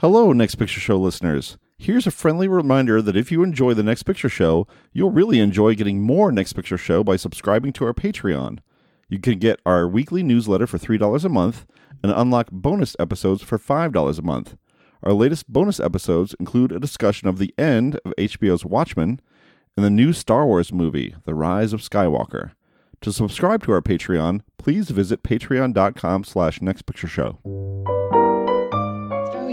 [0.00, 1.58] Hello, Next Picture Show listeners.
[1.76, 5.74] Here's a friendly reminder that if you enjoy the Next Picture Show, you'll really enjoy
[5.74, 8.60] getting more Next Picture Show by subscribing to our Patreon.
[9.08, 11.66] You can get our weekly newsletter for $3 a month
[12.00, 14.56] and unlock bonus episodes for $5 a month.
[15.02, 19.20] Our latest bonus episodes include a discussion of the end of HBO's Watchmen
[19.76, 22.52] and the new Star Wars movie, The Rise of Skywalker.
[23.00, 27.97] To subscribe to our Patreon, please visit patreon.com slash nextpictureshow.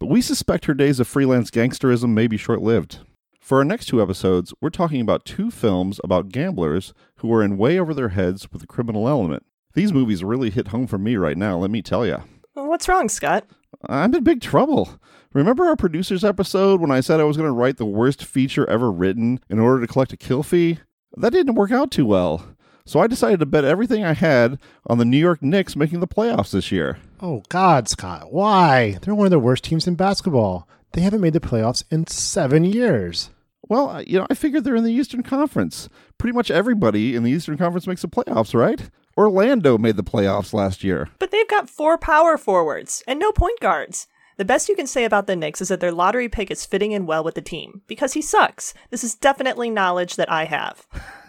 [0.00, 3.00] but we suspect her days of freelance gangsterism may be short lived.
[3.38, 7.58] For our next two episodes, we're talking about two films about gamblers who are in
[7.58, 9.44] way over their heads with the criminal element.
[9.74, 12.22] These movies really hit home for me right now, let me tell you.
[12.54, 13.44] What's wrong, Scott?
[13.88, 14.98] I'm in big trouble.
[15.34, 18.68] Remember our producers episode when I said I was going to write the worst feature
[18.68, 20.78] ever written in order to collect a kill fee?
[21.16, 22.56] That didn't work out too well.
[22.84, 26.08] So I decided to bet everything I had on the New York Knicks making the
[26.08, 26.98] playoffs this year.
[27.20, 28.98] Oh, God, Scott, why?
[29.02, 30.68] They're one of the worst teams in basketball.
[30.92, 33.30] They haven't made the playoffs in seven years.
[33.68, 35.88] Well, you know, I figured they're in the Eastern Conference.
[36.18, 38.90] Pretty much everybody in the Eastern Conference makes the playoffs, right?
[39.16, 41.08] Orlando made the playoffs last year.
[41.18, 44.08] But they've got four power forwards and no point guards.
[44.38, 46.92] The best you can say about the Knicks is that their lottery pick is fitting
[46.92, 48.72] in well with the team because he sucks.
[48.88, 50.86] This is definitely knowledge that I have.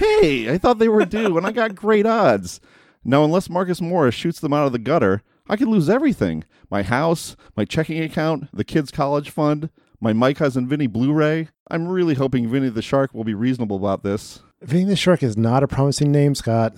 [0.00, 2.58] Hey, I thought they were due, and I got great odds.
[3.04, 6.82] Now, unless Marcus Morris shoots them out of the gutter, I could lose everything my
[6.82, 9.68] house, my checking account, the kids' college fund,
[10.00, 11.48] my My Cousin Vinny Blu ray.
[11.70, 14.40] I'm really hoping Vinny the Shark will be reasonable about this.
[14.62, 16.72] Vinny the Shark is not a promising name, Scott.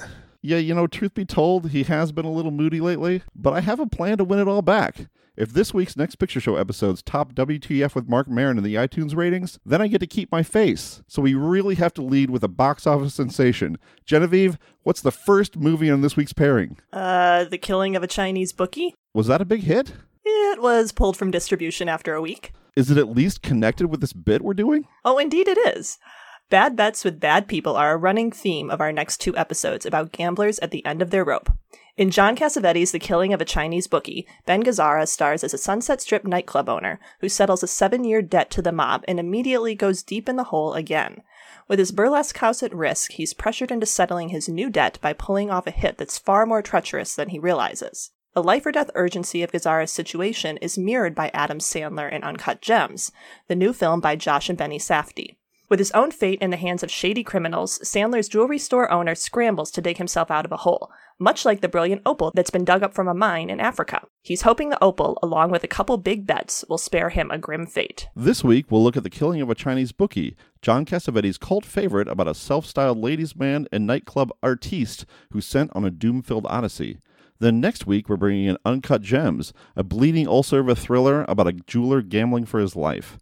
[0.45, 3.61] Yeah, you know, truth be told, he has been a little moody lately, but I
[3.61, 5.07] have a plan to win it all back.
[5.37, 9.17] If this week's Next Picture Show episodes top WTF with Marc Maron in the iTunes
[9.17, 11.01] ratings, then I get to keep my face.
[11.07, 13.79] So we really have to lead with a box office sensation.
[14.05, 16.77] Genevieve, what's the first movie on this week's pairing?
[16.93, 18.95] Uh, The Killing of a Chinese Bookie?
[19.15, 19.95] Was that a big hit?
[20.25, 22.53] It was pulled from distribution after a week.
[22.75, 24.87] Is it at least connected with this bit we're doing?
[25.05, 25.99] Oh, indeed it is.
[26.53, 30.13] Bad bets with bad people are a running theme of our next two episodes about
[30.13, 31.51] gamblers at the end of their rope.
[31.97, 36.03] In John Cassavetes' The Killing of a Chinese Bookie, Ben Gazzara stars as a Sunset
[36.03, 40.03] Strip nightclub owner who settles a seven year debt to the mob and immediately goes
[40.03, 41.23] deep in the hole again.
[41.69, 45.51] With his burlesque house at risk, he's pressured into settling his new debt by pulling
[45.51, 48.11] off a hit that's far more treacherous than he realizes.
[48.35, 52.61] The life or death urgency of Gazzara's situation is mirrored by Adam Sandler in Uncut
[52.61, 53.11] Gems,
[53.49, 55.37] the new film by Josh and Benny Safdie.
[55.73, 59.71] With his own fate in the hands of shady criminals, Sandler's jewelry store owner scrambles
[59.71, 62.83] to dig himself out of a hole, much like the brilliant opal that's been dug
[62.83, 64.03] up from a mine in Africa.
[64.21, 67.65] He's hoping the opal, along with a couple big bets, will spare him a grim
[67.65, 68.11] fate.
[68.15, 72.07] This week, we'll look at The Killing of a Chinese Bookie, John Cassavetes' cult favorite
[72.07, 76.45] about a self styled ladies' man and nightclub artiste who's sent on a doom filled
[76.51, 76.99] odyssey.
[77.39, 81.49] Then next week, we're bringing in Uncut Gems, a bleeding ulcer of a thriller about
[81.49, 83.17] a jeweler gambling for his life.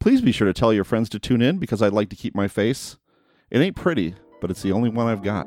[0.00, 2.34] Please be sure to tell your friends to tune in because I'd like to keep
[2.34, 2.96] my face.
[3.50, 5.46] It ain't pretty, but it's the only one I've got.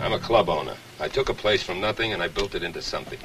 [0.00, 0.76] I'm a club owner.
[1.00, 3.18] I took a place from nothing and I built it into something.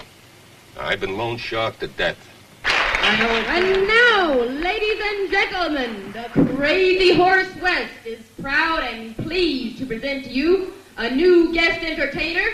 [0.77, 2.17] I've been loan sharked to death.
[2.65, 10.25] And now, ladies and gentlemen, the Crazy Horse West is proud and pleased to present
[10.25, 12.47] to you a new guest entertainer,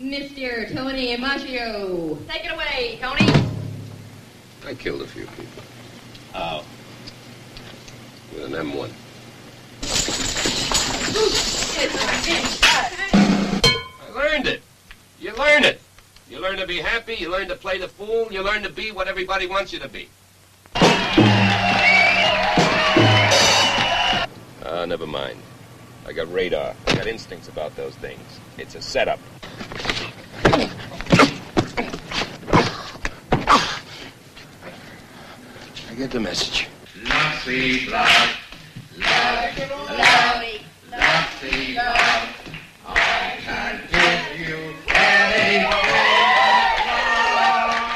[0.00, 0.72] Mr.
[0.72, 2.16] Tony Maggio.
[2.28, 3.28] Take it away, Tony.
[4.66, 5.62] I killed a few people.
[6.32, 6.64] How?
[8.32, 8.90] With an M1.
[11.80, 13.27] I
[14.18, 14.62] learned it.
[15.20, 15.80] You learn it.
[16.28, 18.90] You learn to be happy, you learn to play the fool, you learn to be
[18.90, 20.08] what everybody wants you to be.
[24.64, 25.40] Ah, never mind.
[26.06, 26.74] I got radar.
[26.86, 28.20] I got instincts about those things.
[28.58, 29.20] It's a setup.
[35.88, 36.68] I get the message.
[37.04, 38.36] Nazi love,
[38.98, 40.44] love, love,
[40.90, 42.28] Nazi love.
[42.86, 43.97] I can give you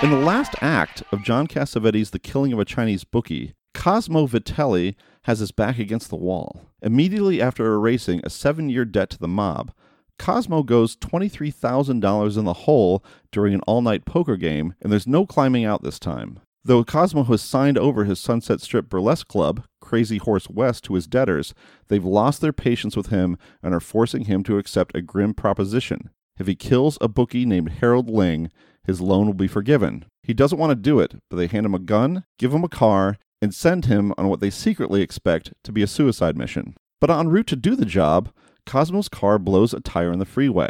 [0.03, 4.95] In the last act of John Cassavetes' The Killing of a Chinese Bookie, Cosmo Vitelli
[5.25, 6.67] has his back against the wall.
[6.81, 9.73] Immediately after erasing a seven year debt to the mob,
[10.19, 15.27] Cosmo goes $23,000 in the hole during an all night poker game, and there's no
[15.27, 16.41] climbing out this time.
[16.65, 21.07] Though Cosmo has signed over his Sunset Strip burlesque club, Crazy Horse West, to his
[21.07, 21.55] debtors,
[21.89, 26.11] they've lost their patience with him and are forcing him to accept a grim proposition.
[26.39, 28.51] If he kills a bookie named Harold Ling,
[28.85, 30.07] his loan will be forgiven.
[30.23, 32.69] He doesn't want to do it, but they hand him a gun, give him a
[32.69, 36.75] car, and send him on what they secretly expect to be a suicide mission.
[37.01, 38.31] But en route to do the job,
[38.65, 40.69] Cosmo's car blows a tire in the freeway.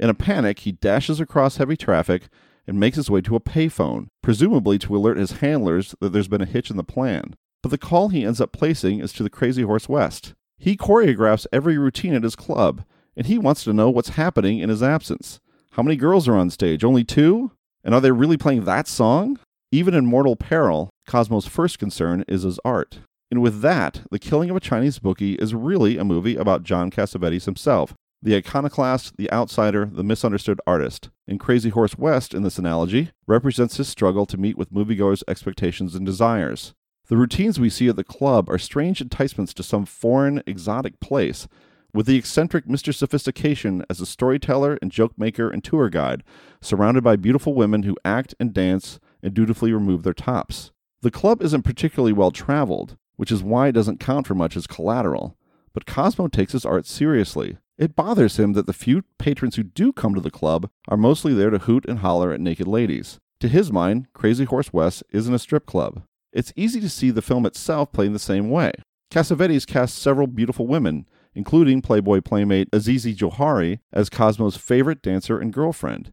[0.00, 2.28] In a panic, he dashes across heavy traffic
[2.66, 6.40] and makes his way to a payphone, presumably to alert his handlers that there's been
[6.40, 7.34] a hitch in the plan.
[7.62, 10.34] But the call he ends up placing is to the Crazy Horse West.
[10.58, 12.84] He choreographs every routine at his club,
[13.16, 15.40] and he wants to know what's happening in his absence.
[15.72, 16.84] How many girls are on stage?
[16.84, 17.52] Only two?
[17.84, 19.38] And are they really playing that song?
[19.72, 23.00] Even in mortal peril, Cosmo's first concern is his art.
[23.30, 26.90] And with that, The Killing of a Chinese Bookie is really a movie about John
[26.90, 31.08] Cassavetes himself, the iconoclast, the outsider, the misunderstood artist.
[31.28, 35.94] And Crazy Horse West, in this analogy, represents his struggle to meet with moviegoers' expectations
[35.94, 36.74] and desires.
[37.08, 41.48] The routines we see at the club are strange enticements to some foreign, exotic place,
[41.92, 42.94] with the eccentric Mr.
[42.94, 46.22] Sophistication as a storyteller and joke maker and tour guide,
[46.60, 50.70] surrounded by beautiful women who act and dance and dutifully remove their tops.
[51.02, 54.66] The club isn't particularly well traveled, which is why it doesn't count for much as
[54.66, 55.36] collateral.
[55.72, 57.58] But Cosmo takes his art seriously.
[57.78, 61.32] It bothers him that the few patrons who do come to the club are mostly
[61.32, 63.18] there to hoot and holler at naked ladies.
[63.40, 66.02] To his mind, Crazy Horse West isn't a strip club.
[66.32, 68.72] It's easy to see the film itself playing the same way.
[69.10, 75.52] Cassavetes cast several beautiful women, including Playboy playmate Azizi Johari as Cosmo's favorite dancer and
[75.52, 76.12] girlfriend.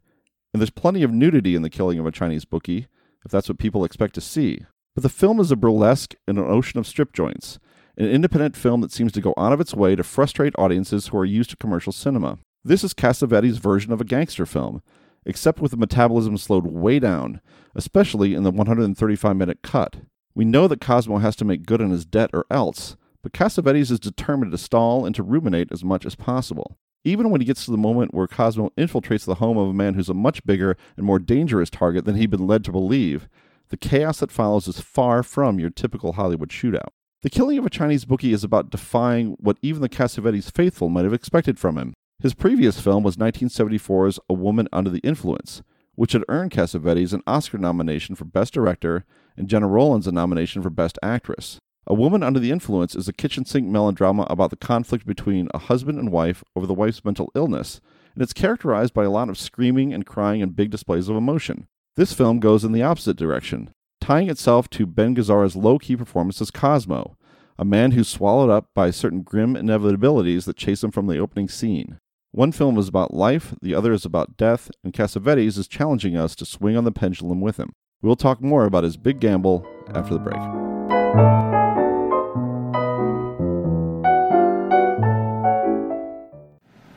[0.53, 2.87] And there's plenty of nudity in the killing of a Chinese bookie,
[3.25, 4.65] if that's what people expect to see.
[4.95, 7.59] But the film is a burlesque in an ocean of strip joints,
[7.97, 11.17] an independent film that seems to go out of its way to frustrate audiences who
[11.17, 12.39] are used to commercial cinema.
[12.63, 14.81] This is Cassavetes' version of a gangster film,
[15.25, 17.41] except with the metabolism slowed way down,
[17.75, 19.97] especially in the 135 minute cut.
[20.33, 22.95] We know that Cosmo has to make good on his debt or else,
[23.27, 26.77] but Cassavetes is determined to stall and to ruminate as much as possible.
[27.03, 29.95] Even when he gets to the moment where Cosmo infiltrates the home of a man
[29.95, 33.27] who's a much bigger and more dangerous target than he'd been led to believe,
[33.67, 36.87] the chaos that follows is far from your typical Hollywood shootout.
[37.21, 41.03] The killing of a Chinese bookie is about defying what even the Cassavetes faithful might
[41.03, 41.93] have expected from him.
[42.19, 45.63] His previous film was 1974's A Woman Under the Influence,
[45.95, 49.03] which had earned Cassavetes an Oscar nomination for Best Director
[49.35, 51.59] and Gena Rowlands a nomination for Best Actress.
[51.89, 55.57] A Woman Under the Influence is a kitchen sink melodrama about the conflict between a
[55.57, 57.79] husband and wife over the wife's mental illness,
[58.13, 61.65] and it's characterized by a lot of screaming and crying and big displays of emotion.
[61.95, 63.69] This film goes in the opposite direction,
[64.01, 67.15] tying itself to Ben Gazzara's low key performance as Cosmo,
[67.57, 71.47] a man who's swallowed up by certain grim inevitabilities that chase him from the opening
[71.47, 71.99] scene.
[72.31, 76.35] One film is about life, the other is about death, and Cassavetes is challenging us
[76.35, 77.71] to swing on the pendulum with him.
[78.01, 79.65] We'll talk more about his big gamble
[79.95, 81.56] after the break.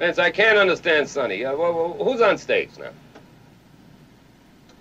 [0.01, 1.45] I can't understand Sonny.
[1.45, 2.91] Uh, wh- who's on stage now?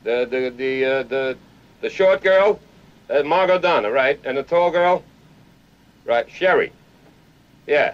[0.04, 1.38] The the the uh, the
[1.82, 2.60] the short girl,
[3.10, 4.20] uh, Margot Donna, right?
[4.24, 5.04] And the tall girl,
[6.06, 6.30] right?
[6.32, 6.72] Sherry.
[7.68, 7.94] Yeah.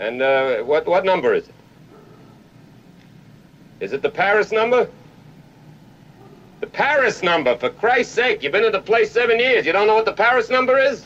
[0.00, 1.54] And uh, what what number is it?
[3.78, 4.88] Is it the Paris number?
[6.60, 8.42] The Paris number, for Christ's sake!
[8.42, 9.64] You've been at the place seven years.
[9.66, 11.04] You don't know what the Paris number is?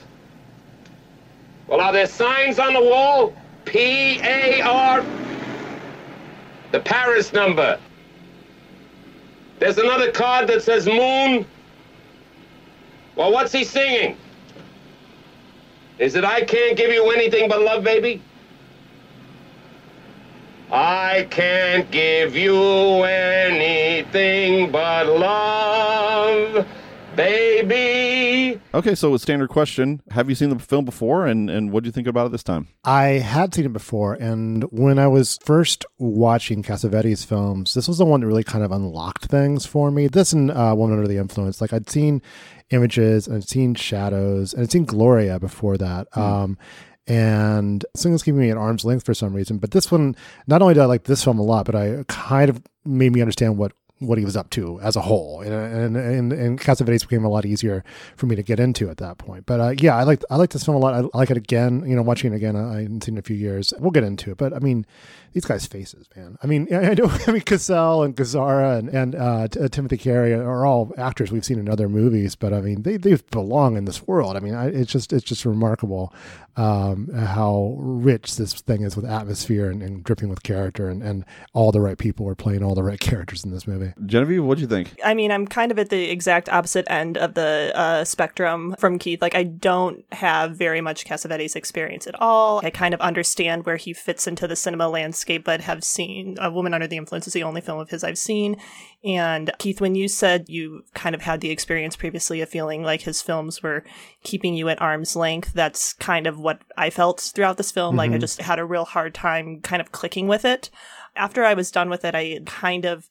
[1.67, 3.35] Well, are there signs on the wall?
[3.65, 5.05] P A R.
[6.73, 7.79] The Paris number.
[9.59, 11.45] There's another card that says moon.
[13.17, 14.17] Well, what's he singing?
[15.99, 18.23] Is it I can't give you anything but love, baby?
[20.73, 26.67] I can't give you anything but love,
[27.21, 28.61] baby.
[28.73, 30.01] Okay, so a standard question.
[30.11, 32.43] Have you seen the film before and, and what do you think about it this
[32.43, 32.69] time?
[32.85, 37.99] I had seen it before, and when I was first watching Cassavetes films, this was
[37.99, 40.07] the one that really kind of unlocked things for me.
[40.07, 41.61] This and uh, Woman Under the Influence.
[41.61, 42.23] Like I'd seen
[42.71, 46.07] images and I'd seen shadows and I'd seen Gloria before that.
[46.17, 46.57] Um,
[47.07, 49.59] and something's keeping me at arm's length for some reason.
[49.59, 50.15] But this one,
[50.47, 53.21] not only did I like this film a lot, but I kind of made me
[53.21, 57.03] understand what what he was up to as a whole, and and and, and Cassavetes
[57.03, 57.85] became a lot easier
[58.17, 59.47] for me to get into at that point.
[59.47, 60.95] But uh, yeah, I like I like this film a lot.
[60.95, 61.85] I, like it again.
[61.87, 63.73] You know, watching it again, I, I haven't seen it in a few years.
[63.79, 64.87] We'll get into it, but I mean,
[65.33, 66.37] these guys' faces, man.
[66.43, 67.11] I mean, I know.
[67.27, 71.45] I mean, Cassel and Gazzara and and uh, T- Timothy Carey are all actors we've
[71.45, 74.37] seen in other movies, but I mean, they they belong in this world.
[74.37, 76.13] I mean, I, it's just it's just remarkable
[76.57, 81.25] um, how rich this thing is with atmosphere and, and dripping with character, and, and
[81.55, 83.93] all the right people are playing all the right characters in this movie.
[84.07, 84.95] Genevieve, what do you think?
[85.05, 88.99] I mean, I'm kind of at the exact opposite end of the uh, spectrum from
[88.99, 89.23] Keith.
[89.23, 92.61] Like, I don't have very much Cassavetes experience at all.
[92.65, 96.51] I kind of understand where he fits into the cinema landscape, but have seen A
[96.51, 98.57] Woman Under the Influence is the only film of his I've seen.
[99.05, 103.03] And Keith, when you said you kind of had the experience previously of feeling like
[103.03, 103.85] his films were
[104.23, 107.97] keeping you at arm's length, that's kind of what I felt throughout this film.
[107.97, 108.21] Like, I Mhm.
[108.21, 110.71] just had a real hard time kind of clicking with it.
[111.17, 113.09] After I was done with it, I kind of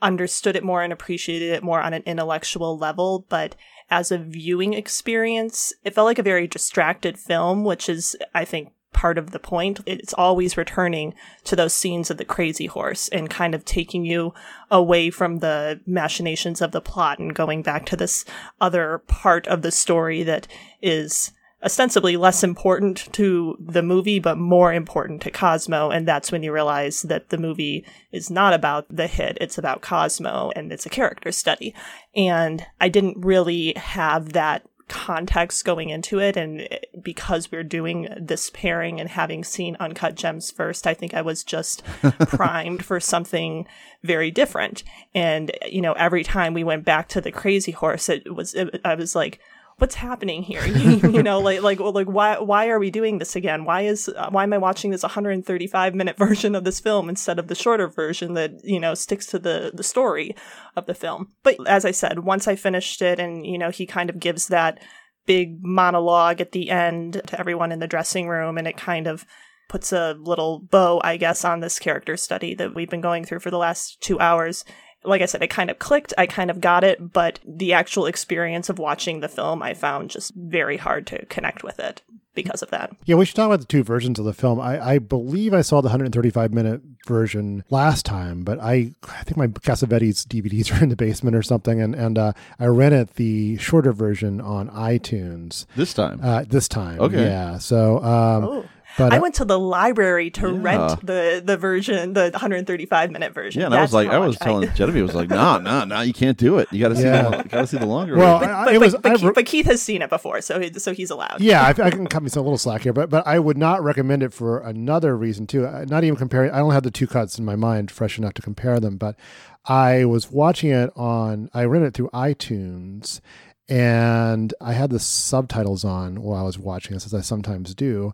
[0.00, 3.56] understood it more and appreciated it more on an intellectual level, but
[3.90, 8.72] as a viewing experience, it felt like a very distracted film, which is, I think,
[8.98, 9.78] part of the point.
[9.86, 11.14] It's always returning
[11.44, 14.34] to those scenes of the crazy horse and kind of taking you
[14.72, 18.24] away from the machinations of the plot and going back to this
[18.60, 20.48] other part of the story that
[20.82, 21.30] is
[21.62, 25.90] ostensibly less important to the movie, but more important to Cosmo.
[25.90, 29.38] And that's when you realize that the movie is not about the hit.
[29.40, 31.72] It's about Cosmo and it's a character study.
[32.16, 36.36] And I didn't really have that context going into it.
[36.36, 36.68] And
[37.00, 41.44] because we're doing this pairing and having seen Uncut Gems first, I think I was
[41.44, 41.84] just
[42.28, 43.66] primed for something
[44.02, 44.84] very different.
[45.14, 48.80] And, you know, every time we went back to the crazy horse, it was, it,
[48.84, 49.40] I was like,
[49.78, 50.64] what's happening here?
[51.08, 53.64] You know like like well, like why why are we doing this again?
[53.64, 57.38] Why is uh, why am i watching this 135 minute version of this film instead
[57.38, 60.34] of the shorter version that you know sticks to the the story
[60.76, 61.28] of the film?
[61.42, 64.48] But as i said once i finished it and you know he kind of gives
[64.48, 64.80] that
[65.26, 69.24] big monologue at the end to everyone in the dressing room and it kind of
[69.68, 73.40] puts a little bow i guess on this character study that we've been going through
[73.40, 74.64] for the last 2 hours
[75.04, 76.12] like I said, it kind of clicked.
[76.18, 80.10] I kind of got it, but the actual experience of watching the film, I found
[80.10, 82.02] just very hard to connect with it
[82.34, 82.90] because of that.
[83.04, 84.60] Yeah, we should talk about the two versions of the film.
[84.60, 89.36] I, I believe I saw the 135 minute version last time, but I I think
[89.36, 93.56] my Cassavetes DVDs are in the basement or something, and and uh, I rented the
[93.58, 96.20] shorter version on iTunes this time.
[96.22, 97.24] Uh, this time, Okay.
[97.24, 97.58] yeah.
[97.58, 98.64] So, um, Oh.
[98.98, 100.58] But I uh, went to the library to Yeah.
[100.60, 103.60] rent the the version, the 135 minute version.
[103.60, 105.84] Yeah, and I was like, I was much telling Genevieve, I was like, nah, nah,
[105.86, 106.68] nah, you can't do it.
[106.72, 107.22] You got to see, Yeah.
[107.42, 108.16] the, got to see the longer.
[108.16, 108.54] Well, version.
[108.54, 110.60] I- but, it was- but I Keith, re- but Keith has seen it before, so
[110.60, 111.40] he, so he's allowed.
[111.40, 113.82] yeah, I, I can cut me some little slack here, but but I would not
[113.82, 115.64] recommend it for another reason too.
[115.66, 116.50] Uh, Not even comparing.
[116.50, 119.16] I don't have the two cuts in my mind fresh enough to compare them, but
[119.64, 121.48] I was watching it on.
[121.54, 123.20] I rented it through iTunes,
[123.68, 128.12] and I had the subtitles on while I was watching this, as I sometimes do,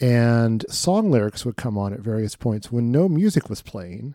[0.00, 4.14] and song lyrics would come on at various points when no music was playing.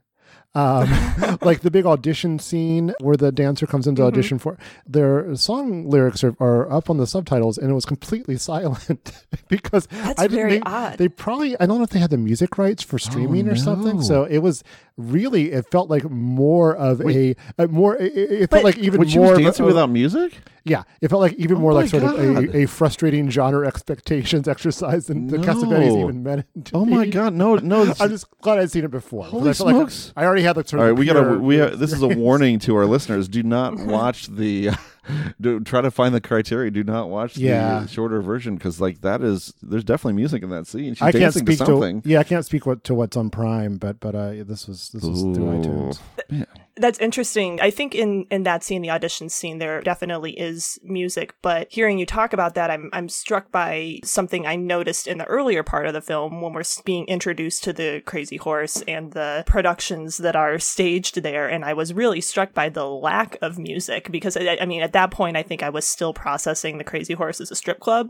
[0.56, 0.90] um,
[1.42, 4.08] like the big audition scene where the dancer comes into Mhm.
[4.08, 8.36] audition for their song lyrics are, are up on the subtitles and it was completely
[8.52, 10.98] silent because That's I didn't very they, odd.
[10.98, 14.02] they probably I don't know if they had the music rights for streaming or something
[14.02, 14.64] so it was
[15.00, 17.38] really it felt like more of Wait.
[17.58, 19.44] a, a more it, it it felt like even Wait, she more was of a-
[19.44, 20.34] dancing without music?
[20.66, 23.66] yeah, it felt like even Oh more my like sort of a, a frustrating genre
[23.66, 25.44] expectations exercise than the No.
[25.44, 27.12] Cassavetes even meant to Oh my be.
[27.12, 27.84] god, no, no.
[28.00, 30.14] I'm just glad I'd seen it before Holy I felt like smokes.
[30.18, 31.40] I already had the sort All of right, we gotta.
[31.40, 34.70] We have, this is a warning to our listeners: do not watch the.
[34.70, 34.74] Uh,
[35.42, 36.74] do try to find the Criterion.
[36.74, 37.82] Do not watch Yeah.
[37.82, 40.94] the shorter version because, like, that is there's definitely music in that scene.
[40.94, 42.02] She's I can't speak to to, something.
[42.06, 45.04] yeah, I can't speak what, to what's on Prime, but but uh, this was this
[45.04, 46.00] was through iTunes.
[46.30, 46.48] Man.
[46.80, 47.60] That's interesting.
[47.62, 51.36] I think in in that scene, the audition scene, there definitely is music.
[51.42, 55.26] But hearing you talk about that, I'm I'm struck by something I noticed in the
[55.26, 59.44] earlier part of the film when we're being introduced to the Crazy Horse and the
[59.46, 61.50] productions that are staged there.
[61.50, 64.94] And I was really struck by the lack of music because I, I mean, at
[64.94, 68.10] that point, I think I was still processing the Crazy Horse as a strip club,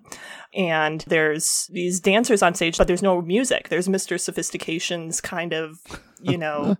[0.53, 3.69] and there's these dancers on stage, but there's no music.
[3.69, 5.79] There's Mister Sophistication's kind of
[6.21, 6.75] you know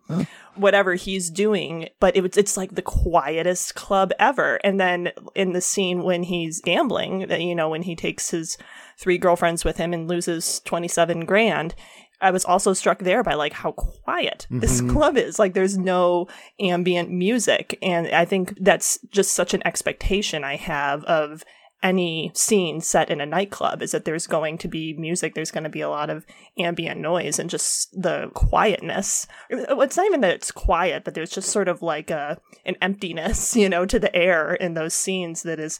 [0.55, 5.61] whatever he's doing but it it's like the quietest club ever and then in the
[5.61, 8.57] scene when he's gambling that you know when he takes his
[8.97, 11.75] three girlfriends with him and loses 27 grand
[12.21, 14.91] I was also struck there by like how quiet this Mhm.
[14.91, 15.39] club is.
[15.39, 16.27] Like there's no
[16.59, 17.79] ambient music.
[17.81, 21.45] And I think that's just such an expectation I have of
[21.81, 25.63] any scene set in a nightclub is that there's going to be music, there's going
[25.63, 26.25] to be a lot of
[26.57, 29.27] ambient noise and just the quietness.
[29.49, 33.55] It's not even that it's quiet, but there's just sort of like a an emptiness,
[33.55, 35.79] you know, to the air in those scenes that is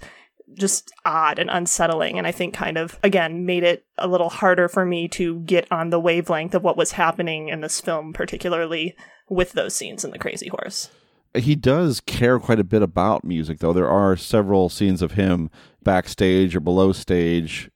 [0.56, 4.68] just odd and unsettling and I think kind of again made it a little harder
[4.68, 8.96] for me to get on the wavelength of what was happening in this film particularly
[9.29, 10.89] with those scenes in the Crazy Horse.
[11.36, 13.74] He does care quite a bit about music, though.
[13.74, 15.50] There are several scenes of him
[15.83, 17.69] backstage or below stage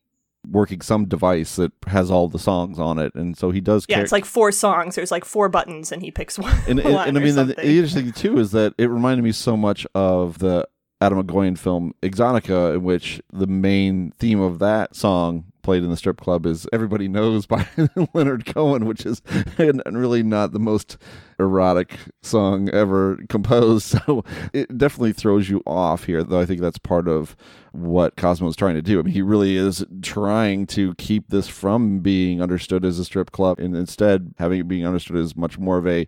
[0.49, 3.85] working some device that has all the songs on it, and so he does.
[3.87, 4.95] Yeah, care- it's like four songs.
[4.95, 6.55] There's like four buttons, and he picks one.
[6.67, 9.23] and, and, one and I mean, the, the interesting thing too is that it reminded
[9.23, 10.67] me so much of the
[11.01, 15.97] Atom Egoyan film Exotica, in which the main theme of that song played in the
[15.97, 17.65] strip club is "Everybody Knows" by
[18.13, 19.21] Leonard Cohen, which is
[19.57, 20.97] really not the most
[21.39, 23.97] erotic song ever composed.
[24.03, 26.39] So it definitely throws you off here, though.
[26.39, 27.37] I think that's part of
[27.71, 28.99] what Cosmo is trying to do.
[28.99, 33.31] I mean, he really is trying to keep this from being understood as a strip
[33.31, 36.07] club, and instead having it being understood as much more of a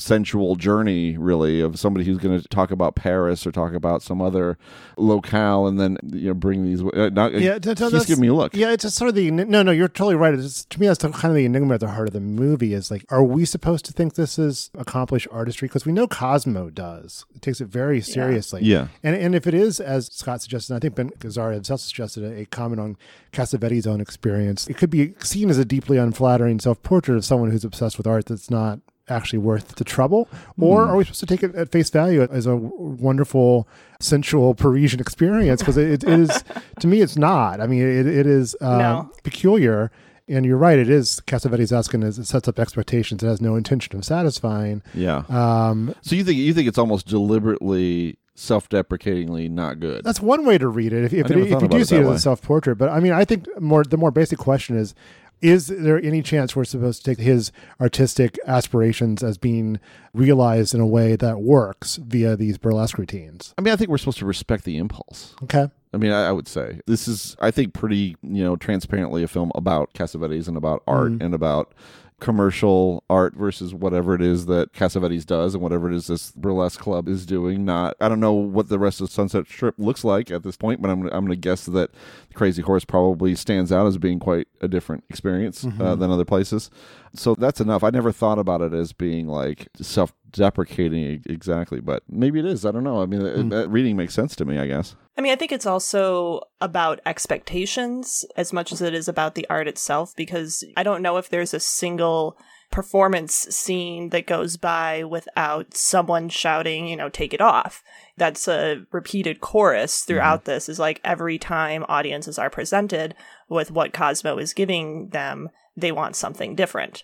[0.00, 4.20] sensual journey really of somebody who's going to talk about Paris or talk about some
[4.20, 4.58] other
[4.96, 8.22] locale and then you know bring these uh, not, Yeah, t- t- he's that's- giving
[8.22, 9.70] me a look Yeah, it's just sort of the no, no.
[9.70, 10.34] You're totally right.
[10.34, 12.74] It's, to me, that's the, kind of the enigma at the heart of the movie.
[12.74, 15.68] Is like, are we supposed to think this is accomplished artistry?
[15.68, 17.24] Because we know Cosmo does.
[17.34, 18.62] It takes it very seriously.
[18.62, 18.88] Yeah.
[19.02, 22.24] and and if it is as Scott suggested, and I think Ben Gazzara himself suggested
[22.24, 22.96] a, a comment on
[23.32, 24.66] Cassavetes' own experience.
[24.68, 28.26] It could be seen as a deeply unflattering self-portrait of someone who's obsessed with art
[28.26, 28.80] that's not
[29.10, 30.28] actually worth the trouble?
[30.60, 30.90] Or Hmm.
[30.90, 33.66] are we supposed to take it at face value as a wonderful
[34.00, 35.60] sensual parisian experience?
[35.62, 36.44] Because it, it is
[36.80, 37.60] to me it's not.
[37.60, 39.10] I mean it, it is uh, No.
[39.22, 39.90] peculiar.
[40.28, 43.22] And you're right it is cassavetes asking is it sets up expectations.
[43.22, 44.80] It has no intention of satisfying.
[44.94, 45.24] Yeah.
[45.28, 50.04] Um, so you think you think it's almost deliberately self-deprecatingly not good?
[50.04, 51.04] That's one way to read it.
[51.04, 52.10] If, if, it, if you do it see it way.
[52.12, 54.94] as a self-portrait but i mean i think more the more basic question is
[55.42, 59.80] is there any chance we're supposed to take his artistic aspirations as being
[60.12, 63.54] realized in a way that works via these burlesque routines?
[63.58, 65.34] I mean I think we're supposed to respect the impulse.
[65.44, 65.68] Okay.
[65.92, 69.28] I mean, I, I would say this is, I think, pretty, you know, transparently a
[69.28, 71.20] film about Cassavetes and about art Mhm.
[71.24, 71.72] and about
[72.20, 76.78] commercial art versus whatever it is that Cassavetes does and whatever it is this burlesque
[76.78, 77.64] club is doing.
[77.64, 80.80] Not, I don't know what the rest of Sunset Strip looks like at this point,
[80.82, 81.90] but I'm, I'm going to guess that
[82.34, 85.98] Crazy Horse probably stands out as being quite a different experience uh, Mhm.
[85.98, 86.70] than other places.
[87.14, 87.82] So that's enough.
[87.82, 92.64] I never thought about it as being like self deprecating exactly, but maybe it is.
[92.64, 93.02] I don't know.
[93.02, 93.50] I mean, Mm.
[93.50, 94.94] that reading makes sense to me, I guess.
[95.16, 99.46] I mean, I think it's also about expectations as much as it is about the
[99.50, 102.38] art itself, because I don't know if there's a single
[102.70, 107.82] performance scene that goes by without someone shouting, you know, take it off.
[108.16, 110.06] That's a repeated chorus mm-hmm.
[110.06, 113.16] throughout this, is like every time audiences are presented
[113.48, 117.02] with what Cosmo is giving them, they want something different.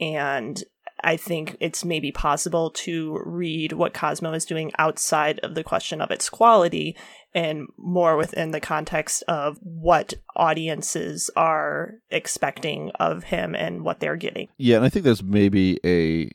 [0.00, 0.62] And
[1.02, 6.00] I think it's maybe possible to read what Cosmo is doing outside of the question
[6.00, 6.96] of its quality
[7.34, 14.16] and more within the context of what audiences are expecting of him and what they're
[14.16, 14.48] getting.
[14.58, 16.30] Yeah, and I think there's maybe a.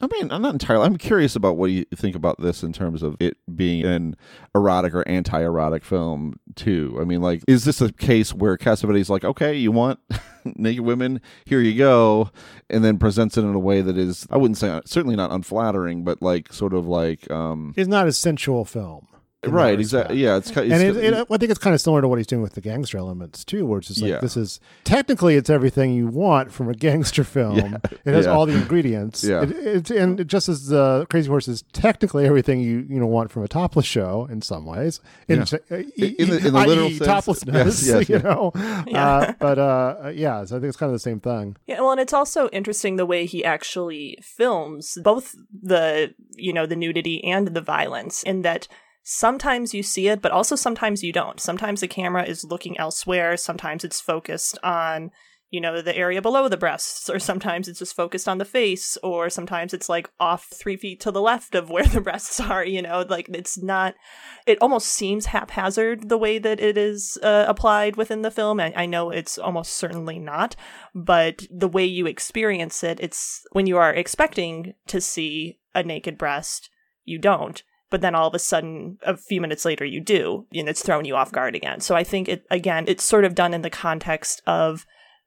[0.00, 0.86] I mean, I'm not entirely.
[0.86, 4.14] I'm curious about what you think about this in terms of it being an
[4.54, 6.96] erotic or anti-erotic film too.
[7.00, 9.98] I mean, like, is this a case where Cassavetes like, okay, you want
[10.44, 12.30] naked women, here you go,
[12.70, 16.04] and then presents it in a way that is, I wouldn't say certainly not unflattering,
[16.04, 20.18] but like sort of like, um, it's not a sensual film in that right, exactly.
[20.18, 22.18] Yeah, it's, ki- and it's it, it, I think it's kind of similar to what
[22.18, 24.18] he's doing with the gangster elements too, where it's just like Yeah.
[24.20, 27.56] this is technically it's everything you want from a gangster film.
[27.56, 27.76] Yeah.
[28.04, 28.32] It has Yeah.
[28.32, 29.22] all the ingredients.
[29.22, 29.42] Yeah.
[29.42, 33.06] It, it, and it just as the Crazy Horse is technically everything you you know
[33.06, 35.00] want from a topless show in some ways.
[35.28, 35.58] In, Yeah.
[35.70, 38.52] uh, In- in the- in the literal sense, toplessness, yes, yes, you know.
[38.86, 39.08] Yeah.
[39.08, 41.56] Uh, but uh, yeah, so I think it's kind of the same thing.
[41.66, 46.66] Yeah, well, and it's also interesting the way he actually films both the, you know,
[46.66, 48.66] the nudity and the violence in that
[49.10, 51.40] sometimes you see it, but also sometimes you don't.
[51.40, 55.10] Sometimes the camera is looking elsewhere, sometimes it's focused on,
[55.50, 58.98] you know, the area below the breasts, or sometimes it's just focused on the face,
[59.02, 62.62] or sometimes it's like off three feet to the left of where the breasts are,
[62.62, 63.94] you know, like it's not,
[64.46, 68.60] it almost seems haphazard the way that it is uh, applied within the film.
[68.60, 70.54] I, I know it's almost certainly not,
[70.94, 76.18] but the way you experience it, it's when you are expecting to see a naked
[76.18, 76.68] breast,
[77.06, 77.62] you don't.
[77.90, 81.04] But then all of a sudden, a few minutes later, you do, and it's thrown
[81.04, 81.80] you off guard again.
[81.80, 84.84] So I think it, again, it's sort of done in the context of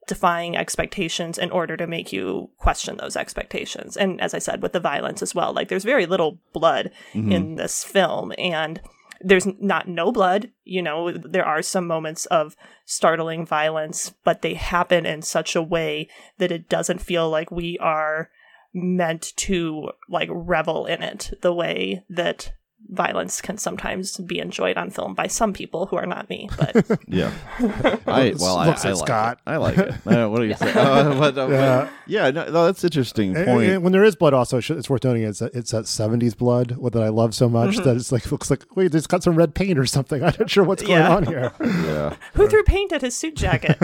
[0.08, 3.95] defying expectations in order to make you question those expectations.
[3.95, 7.32] And as I said, with the violence as well, like there's very little blood Mhm.
[7.32, 8.34] in this film.
[8.38, 8.82] And
[9.24, 10.50] there's not no blood.
[10.63, 15.62] You know, there are some moments of startling violence, but they happen in such a
[15.62, 16.08] way
[16.39, 18.30] that it doesn't feel like we are
[18.73, 22.53] meant to like revel in it the way that
[22.89, 26.49] violence can sometimes be enjoyed on film by some people who are not me.
[26.57, 27.31] But Yeah.
[28.07, 29.38] I well, I, Looks I at like Scott.
[29.45, 29.49] it.
[29.49, 29.93] I like it.
[30.07, 30.71] Uh, what do you say?
[30.71, 31.89] Uh, but, uh, but- Yeah.
[32.07, 33.69] yeah, no, no, that's interesting And- point.
[33.69, 36.75] and when there is blood, also it's worth noting it's that it's that '70s blood
[36.91, 37.84] that I love so much Mhm.
[37.84, 40.23] that it's like looks like wait, it's got some red paint or something.
[40.23, 41.15] I'm not sure what's going Yeah.
[41.15, 41.51] on here.
[41.62, 42.15] yeah.
[42.34, 43.77] who threw paint at his suit jacket?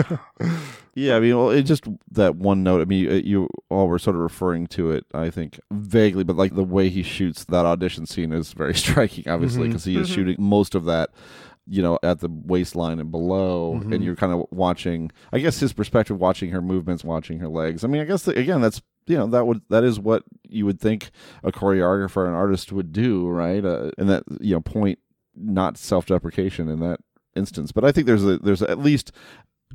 [0.98, 2.80] Yeah, I mean, well, it just that one note.
[2.80, 6.36] I mean, you, you all were sort of referring to it, I think, vaguely, but
[6.36, 10.08] like the way he shoots that audition scene is very striking, obviously, because he is
[10.10, 10.14] Mhm.
[10.14, 11.10] shooting most of that,
[11.66, 13.94] you know, at the waistline and below, Mhm.
[13.94, 15.12] and you're kind of watching.
[15.32, 17.84] I guess his perspective, watching her movements, watching her legs.
[17.84, 20.66] I mean, I guess that, again, that's you know that would that is what you
[20.66, 21.10] would think
[21.44, 23.64] a choreographer, an artist would do, right?
[23.64, 24.98] Uh, and that you know point
[25.36, 26.98] not self-deprecation in that
[27.36, 27.70] instance.
[27.70, 29.12] But I think there's a there's at least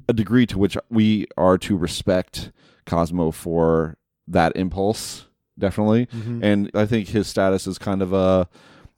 [0.08, 2.51] a degree to which we are to respect
[2.86, 5.27] Cosmo for that impulse,
[5.58, 6.08] definitely.
[6.08, 6.43] Mhm.
[6.43, 8.47] And I think his status is kind of a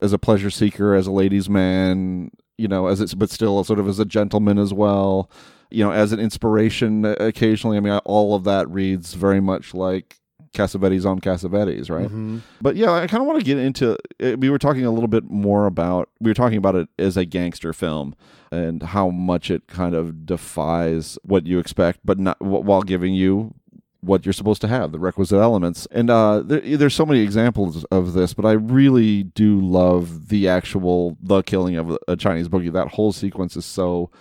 [0.02, 3.80] as a pleasure seeker, as a ladies' man, you know, as it's but still sort
[3.80, 5.30] of as a gentleman as well,
[5.72, 7.78] you know, as an inspiration occasionally.
[7.78, 10.20] I mean, all of that reads very much like
[10.56, 12.08] Cassavetes on Cassavetes, right?
[12.10, 12.42] Mhm.
[12.62, 13.98] But yeah, I kind of want to get into.
[14.24, 16.10] uh, We were talking a little bit more about.
[16.20, 18.16] We were talking about it as a gangster film
[18.52, 23.54] and how much it kind of defies what you expect, but not while giving you
[24.02, 25.88] what you're supposed to have, the requisite elements.
[25.92, 30.48] And uh, there, there's so many examples of this, but I really do love the
[30.48, 32.70] actual the killing of a Chinese bookie.
[32.70, 34.12] That whole sequence is so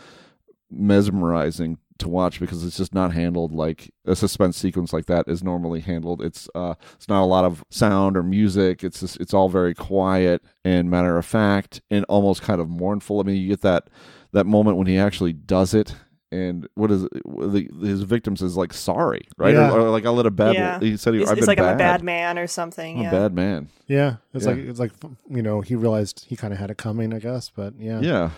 [0.71, 5.43] mesmerizing to watch because it's just not handled like a suspense sequence like that is
[5.45, 6.23] normally handled.
[6.23, 8.83] It's uh it's not a lot of sound or music.
[8.83, 13.21] It's just it's all very quiet and matter of fact and almost kind of mournful.
[13.21, 13.91] I mean, you get that
[14.33, 15.95] that moment when he actually does it
[16.33, 17.13] and what is it?
[17.25, 19.55] the his victim says like sorry, right?
[19.55, 19.71] Yeah.
[19.71, 21.53] Or, or like I let a bad yeah, he said he, he's, I've he's been
[21.53, 21.69] like bad.
[21.69, 22.97] I'm a bad man or something.
[22.99, 23.09] I'm yeah.
[23.09, 23.69] a bad man.
[23.87, 24.51] Yeah, it's Yeah.
[24.51, 24.93] like it's like
[25.31, 27.51] you know he realized he kind of had it coming, I guess.
[27.55, 28.31] But yeah, Yeah.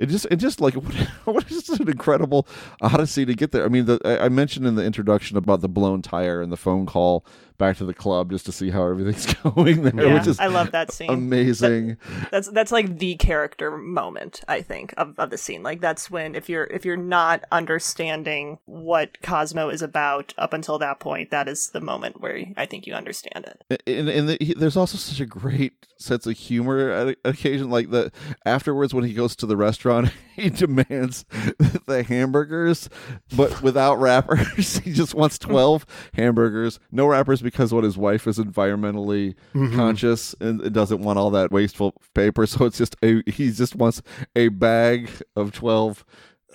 [0.00, 0.94] It just, it just like, what,
[1.26, 2.48] what is an incredible
[2.80, 3.64] odyssey to get there?
[3.64, 6.56] I mean, the, I I mentioned in the introduction about the blown tire and the
[6.56, 7.24] phone call
[7.60, 10.48] back to the club just to see how everything's going there, Yeah, which is I
[10.48, 11.10] love that scene.
[11.10, 11.96] amazing.
[12.32, 15.62] That's that's like the character moment, I think, of, of the scene.
[15.62, 20.78] Like that's when if you're if you're not understanding what Cosmo is about up until
[20.80, 23.82] that point, that is the moment where I think you understand it.
[23.86, 27.90] and and the, he, there's also such a great sense of humor at occasion like
[27.90, 28.10] the
[28.46, 31.26] afterwards when he goes to the restaurant he demands
[31.86, 32.88] the hamburgers
[33.36, 38.38] but without wrappers he just wants 12 hamburgers no wrappers because what his wife is
[38.38, 39.74] environmentally Mhm.
[39.74, 42.46] conscious and doesn't want all that wasteful paper.
[42.50, 44.02] So it's just a he just wants
[44.36, 46.04] a bag of 12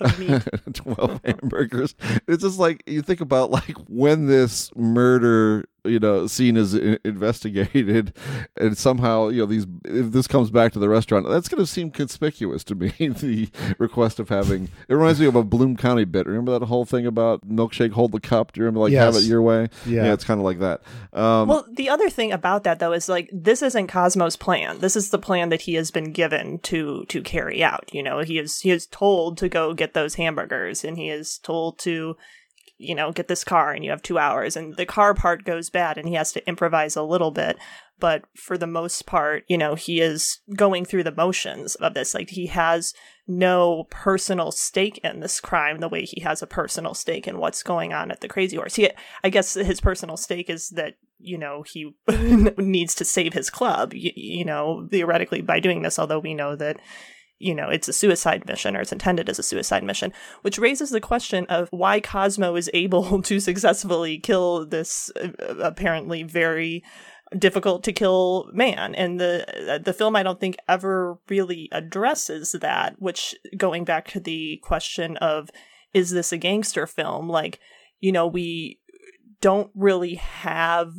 [0.74, 1.94] 12 hamburgers.
[2.28, 6.98] It's just like you think about like when this murder you know scene is I-
[7.04, 8.12] investigated
[8.56, 11.66] and somehow you know these if this comes back to the restaurant that's going to
[11.66, 16.04] seem conspicuous to me the request of having it reminds me of a bloom county
[16.04, 19.16] bit remember that whole thing about milkshake hold the cup do you remember like have
[19.16, 20.12] it your way Yeah.
[20.12, 23.30] it's kind of like that um well, the other thing about that though is like
[23.32, 24.78] this isn't Cosmo's plan.
[24.80, 27.88] This is the plan that he has been given to to carry out.
[27.92, 31.38] You know, he is he is told to go get those hamburgers, and he is
[31.38, 32.16] told to,
[32.78, 35.70] you know, get this car, and you have two hours, and the car part goes
[35.70, 37.56] bad, and he has to improvise a little bit.
[37.98, 42.14] But for the most part, you know, he is going through the motions of this.
[42.14, 42.92] Like he has
[43.26, 47.62] no personal stake in this crime the way he has a personal stake in what's
[47.62, 48.74] going on at the Crazy Horse.
[48.74, 48.90] He,
[49.24, 51.96] I guess his personal stake is that you know he
[52.58, 53.94] needs to save his club.
[53.94, 56.78] You, you know, theoretically by doing this, although we know that
[57.38, 60.90] you know it's a suicide mission or it's intended as a suicide mission, which raises
[60.90, 66.82] the question of why Cosmo is able to successfully kill this uh, apparently very
[67.36, 68.94] difficult to kill man.
[68.94, 74.20] And the the film I don't think ever really addresses that which going back to
[74.20, 75.50] the question of
[75.92, 77.28] is this a gangster film?
[77.28, 77.60] Like
[78.00, 78.80] you know we
[79.40, 80.92] don't really have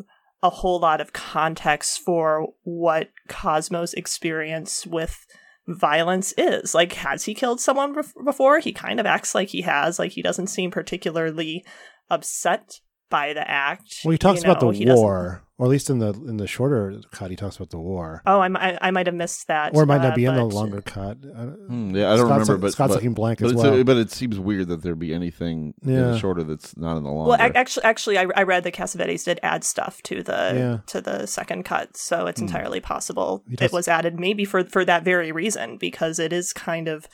[0.44, 5.26] a whole lot of context for what Cosmo's experience with
[5.68, 6.74] violence is.
[6.74, 8.60] Like has he killed someone bef- before?
[8.60, 11.66] He kind of acts like he has like he doesn't seem particularly
[12.10, 14.02] upset by the act.
[14.04, 16.38] Well, he talks you about the he doesn't- war, or at least in the in
[16.38, 18.22] the shorter cut, he talks about the war.
[18.28, 19.74] Oh, I, mi- I, I might have missed that.
[19.76, 21.18] or it might uh, not be in the longer cut.
[21.36, 23.62] I- Hmm, yeah, I don't Scott's- remember, but Scott's but, looking blank but as it's
[23.64, 23.84] well.
[23.84, 27.10] but it seems weird that there'd be anything in the shorter that's not in the
[27.10, 27.30] longer.
[27.30, 30.78] Well, ac- actually, actually, I, I read that Cassavetes did add stuff to the Yeah.
[30.88, 34.86] to the second cut, so it's entirely possible He it was added maybe for for
[34.86, 37.08] that very reason because it is kind of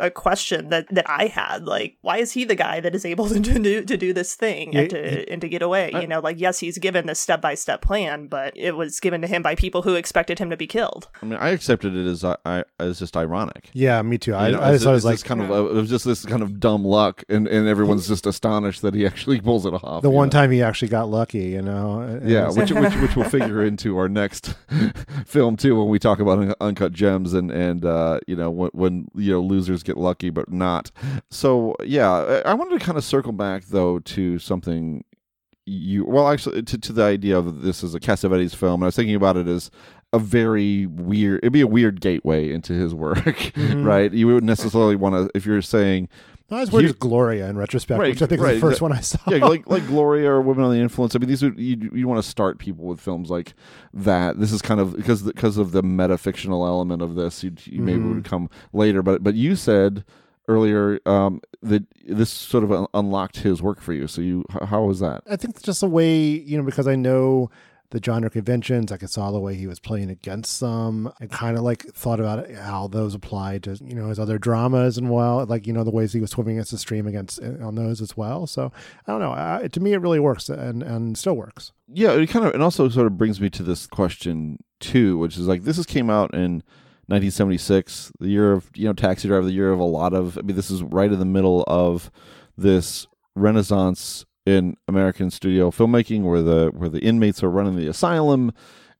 [0.00, 3.28] a question that that I had like why is he the guy that is able
[3.30, 6.20] to do to do this thing Yeah, and to and to get away you know
[6.20, 9.42] like yes he's given this step by step plan but it was given to him
[9.42, 12.36] by people who expected him to be killed I mean, I accepted it as I,
[12.44, 13.70] I as just ironic.
[13.72, 14.34] yeah, me too.
[14.34, 15.88] I, You know, I it's- just I was like, this kind of uh, it was
[15.90, 19.64] just this kind of dumb luck, and, and everyone's just astonished that he actually pulls
[19.66, 20.02] it off.
[20.02, 20.30] the one know?
[20.32, 22.00] time he actually got lucky, you know.
[22.00, 24.54] and Yeah, it's- which, which which will figure into our next
[25.26, 29.08] film too when we talk about uncut gems and and uh, you know when, when
[29.14, 30.90] you know losers get lucky but not.
[31.30, 35.04] So yeah, I, wanted to kind of circle back though to something
[35.64, 38.74] you well actually to, to the idea of this as a Cassavetes film.
[38.74, 39.70] And I was thinking about it as
[40.16, 41.40] a very weird.
[41.42, 43.84] It'd be a weird gateway into his work, Mm-hmm.
[43.84, 44.12] right?
[44.12, 46.08] You wouldn't necessarily want to if you're saying
[46.50, 48.80] I was worried Here- as Gloria in retrospect, Right, which I think was the first
[48.80, 49.18] one I saw.
[49.28, 51.16] yeah, like like Gloria or Women on the Influence.
[51.16, 53.54] I mean, these you you want to start people with films like
[53.94, 54.38] that.
[54.38, 57.42] This is kind of because because of the meta fictional element of this.
[57.42, 58.14] You, you maybe Mm-hmm.
[58.14, 60.04] would come later, but but you said
[60.48, 64.06] earlier um, that this sort of un- unlocked his work for you.
[64.06, 65.22] So you how was that?
[65.28, 67.50] I think just the way you know because I know
[67.90, 68.90] the genre conventions.
[68.92, 71.12] I saw the way he was playing against them.
[71.20, 74.98] I kind of like thought about how those applied to you know his other dramas
[74.98, 77.64] and well, like you know the ways he was swimming against the stream against uh,
[77.64, 78.46] on those as well.
[78.46, 78.72] So
[79.06, 79.32] I don't know.
[79.32, 81.72] I, to me, it really works and and still works.
[81.88, 85.36] Yeah, it kind of and also sort of brings me to this question too, which
[85.36, 86.62] is like this has came out in
[87.08, 90.36] 1976, the year of you know Taxi Driver, the year of a lot of.
[90.38, 92.10] I mean, this is right in the middle of
[92.56, 98.52] this renaissance in American studio filmmaking, where the where the inmates are running the asylum,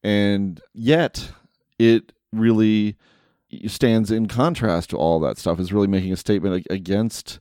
[0.02, 1.30] and yet
[1.78, 2.96] it really
[3.66, 5.61] stands in contrast to all that stuff.
[5.61, 7.38] Is really making a statement against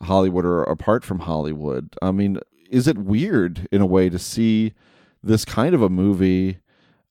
[0.00, 1.94] Hollywood or apart from Hollywood.
[2.02, 4.74] I mean, is it weird in a way to see
[5.22, 6.58] this kind of a movie,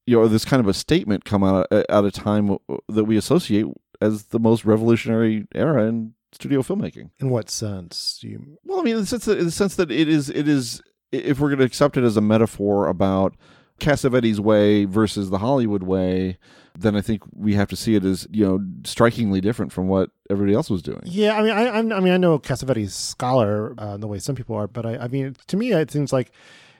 [0.05, 2.57] you know, this kind of a statement come out uh, at a time
[2.89, 3.65] that we associate
[4.01, 7.09] as the most revolutionary era in studio filmmaking?
[7.19, 8.17] In what sense?
[8.21, 10.29] Do you Well, I mean, in the sense that, in the sense that it is,
[10.29, 13.35] it is, if we're going to accept it as a metaphor about
[13.79, 16.37] Cassavetes' way versus the Hollywood way,
[16.77, 20.09] then I think we have to see it as you know strikingly different from what
[20.29, 21.01] everybody else was doing.
[21.03, 24.35] Yeah, I mean, I, I'm- I mean, I know Cassavetes' scholar uh, the way some
[24.35, 26.31] people are, but I, I mean, to me, it seems like,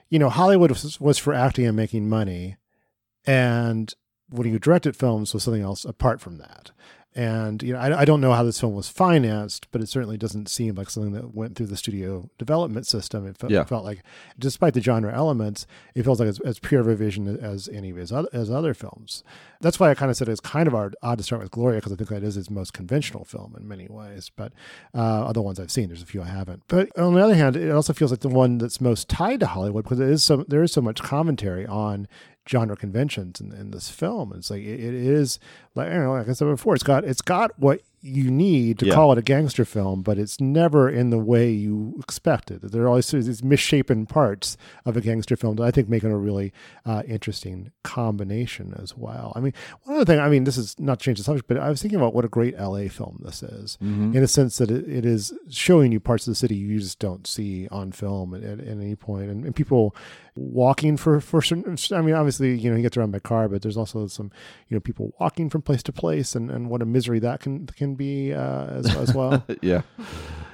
[0.09, 2.57] you know, Hollywood was, was for acting and making money,
[3.25, 3.93] and
[4.29, 6.71] when you directed films was something else apart from that.
[7.15, 10.17] And you know, I, I don't know how this film was financed, but it certainly
[10.17, 13.27] doesn't seem like something that went through the studio development system.
[13.27, 13.61] It felt, Yeah.
[13.61, 14.01] it felt like,
[14.39, 17.91] despite the genre elements, it feels like as, as pure of a vision as any
[17.91, 19.23] of his other, as other films.
[19.61, 21.77] That's why I kind of said it's kind of odd, odd to start with Gloria
[21.79, 24.31] because I think that is his most conventional film in many ways.
[24.35, 24.51] But
[24.93, 26.63] uh, other ones I've seen, there's a few I haven't.
[26.67, 29.47] But on the other hand, it also feels like the one that's most tied to
[29.47, 32.07] Hollywood because it is so there is so much commentary on
[32.49, 34.33] genre conventions in, in this film.
[34.35, 35.39] It's like it, it is
[35.75, 38.79] like I don't know, like I said before, it's got it's got what you need
[38.79, 38.95] to Yeah.
[38.95, 42.61] call it a gangster film, but it's never in the way you expect it.
[42.61, 45.87] There are always sort of these misshapen parts of a gangster film that I think
[45.87, 46.51] make it a really
[46.85, 49.31] uh, interesting combination as well.
[49.37, 49.53] I mean,
[49.83, 51.81] one other thing, I mean, this is not to change the subject, but I was
[51.81, 54.17] thinking about what a great LA film this is Mm-hmm.
[54.17, 56.99] in a sense that it, it is showing you parts of the city you just
[56.99, 59.29] don't see on film at, at, at any point.
[59.29, 59.95] And, and people
[60.35, 63.61] walking for, for certain, I mean, obviously, you know, he gets around by car, but
[63.61, 64.31] there's also some,
[64.69, 67.67] you know, people walking from place to place and, and what a misery that can,
[67.67, 69.45] can be uh, as, as well.
[69.61, 69.81] yeah,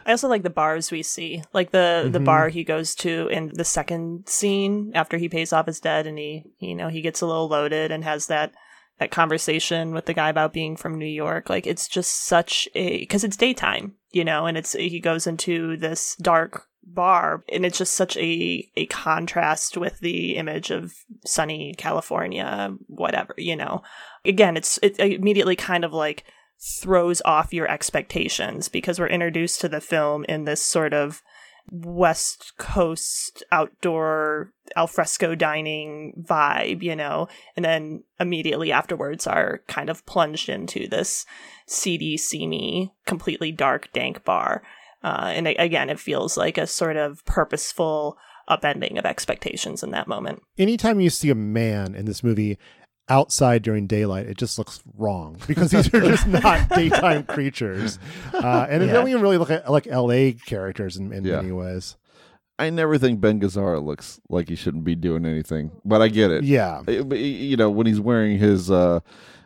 [0.06, 2.12] I also like the bars we see, like the Mm-hmm.
[2.12, 6.08] the bar he goes to in the second scene after he pays off his debt,
[6.08, 8.54] and he you know he gets a little loaded and has that
[9.00, 11.50] that conversation with the guy about being from New York.
[11.50, 15.78] Like it's just such a because it's daytime, you know, and it's he goes into
[15.78, 20.94] this dark bar and it's just such a a contrast with the image of
[21.26, 23.82] sunny California, whatever, you know.
[24.26, 26.26] Again, it's it immediately kind of like
[26.60, 31.22] throws off your expectations because we're introduced to the film in this sort of
[31.72, 40.06] West Coast outdoor alfresco dining vibe, you know, and then immediately afterwards are kind of
[40.06, 41.26] plunged into this
[41.68, 44.64] seedy, seamy, completely dark, dank bar.
[45.04, 48.18] Uh, and again, it feels like a sort of purposeful
[48.50, 50.42] upending of expectations in that moment.
[50.58, 52.58] Anytime you see a man in this movie
[53.08, 57.98] outside during daylight, it just looks wrong because these are just not daytime creatures.
[58.34, 58.94] Uh, and Yeah.
[58.94, 61.38] then we can really look at like LA characters in, in Yeah.
[61.38, 61.96] many ways.
[62.58, 66.30] I never think Ben Gazzara looks like he shouldn't be doing anything, but I get
[66.30, 66.44] it.
[66.44, 66.82] Yeah.
[66.86, 69.00] But, you know when he's wearing his uh,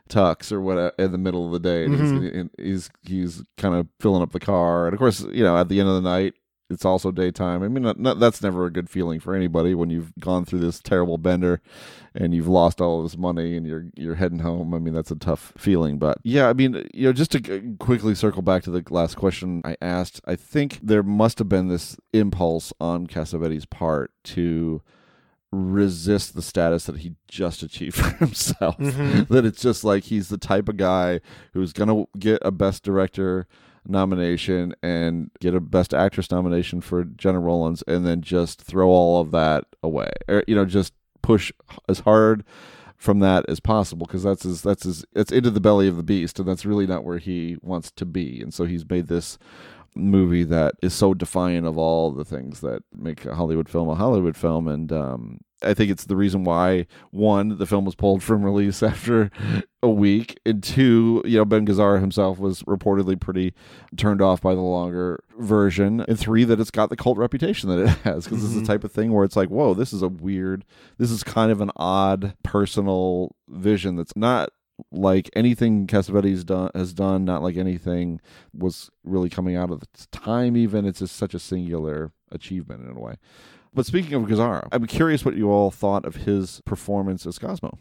[0.10, 2.50] tux or what in the middle of the day, and Mhm.
[2.58, 2.90] he's, he's
[3.38, 5.90] he's kind of filling up the car, and of course, you know, at the end
[5.90, 6.34] of the night,
[6.70, 7.62] it's also daytime.
[7.62, 10.60] I mean, not, not, that's never a good feeling for anybody when you've gone through
[10.60, 11.62] this terrible bender
[12.16, 14.74] and you've lost all of this money and you're you're heading home.
[14.74, 16.00] I mean, that's a tough feeling.
[16.00, 19.62] But yeah, I mean, you know, just to quickly circle back to the last question
[19.64, 24.82] I asked, I think there must have been this impulse on Cassavetes' part to
[25.54, 28.78] resist the status that he just achieved for himself.
[28.78, 29.28] Mhm.
[29.28, 31.20] that it's just like he's the type of guy
[31.54, 33.48] who's gonna get a best director
[33.86, 39.22] nomination and get a best actress nomination for Gena Rowlands and then just throw all
[39.22, 40.10] of that away.
[40.28, 41.52] Or, you know, just push
[41.88, 42.44] as hard
[42.98, 46.04] from that as possible because that's his that's his it's into the belly of the
[46.04, 48.42] beast and that's really not where he wants to be.
[48.42, 49.38] And so he's made this
[49.96, 53.96] movie that is so defiant of all the things that make a Hollywood film a
[53.96, 58.22] Hollywood film and um I think it's the reason why one the film was pulled
[58.22, 59.32] from release after
[59.82, 63.54] a week and two you know Ben Gazzara himself was reportedly pretty
[63.96, 67.80] turned off by the longer version and three that it's got the cult reputation that
[67.80, 68.60] it has because it's Mhm.
[68.62, 70.66] the type of thing where it's like whoa this is a weird
[70.98, 74.50] this is kind of an odd personal vision that's not
[74.92, 78.22] like anything Cassavetes done has done, not like anything
[78.54, 80.56] was really coming out of the time.
[80.58, 83.16] Even it's just such a singular achievement in a way.
[83.74, 87.80] But speaking of Gazzara, I'm curious what you all thought of his performance as Cosmo.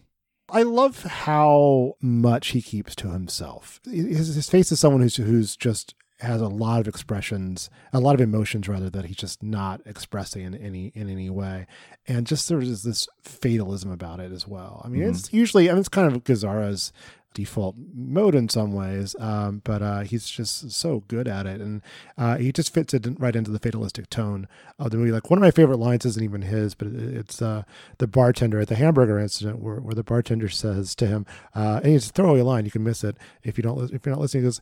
[0.48, 3.80] I love how much he keeps to himself.
[3.84, 8.14] His, his face is someone who's who's just has a lot of expressions, a lot
[8.14, 11.66] of emotions rather that he's just not expressing in any in any way,
[12.08, 14.82] and just there is this fatalism about it as well.
[14.84, 15.10] I mean, Mhm.
[15.10, 16.92] it's usually I mean it's kind of Gazzara's
[17.34, 21.82] default mode in some ways, um, but uh, he's just so good at it, and
[22.18, 24.46] uh, he just fits it right into the fatalistic tone
[24.78, 25.12] of the movie.
[25.12, 27.62] Like one of my favorite lines isn't even his, but it's uh,
[27.98, 31.94] the bartender at the hamburger incident where, where the bartender says to him, uh, and
[31.94, 34.42] it's a throwaway line, you can miss it if you don't if you're not listening.
[34.42, 34.60] He goes,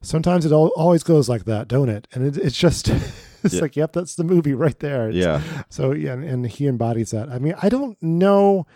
[0.00, 2.88] "Sometimes it al- always goes like that, don't it?" And it, it's just
[3.42, 3.60] it's Yeah.
[3.62, 5.08] like, yep, that's the movie right there.
[5.08, 5.62] It's- Yeah.
[5.68, 7.28] So yeah, and, and he embodies that.
[7.30, 8.66] I mean, I don't know.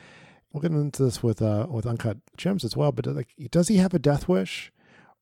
[0.55, 2.93] We'll get into this with uh with uncut gems as well.
[2.93, 4.73] But like, does he have a death wish,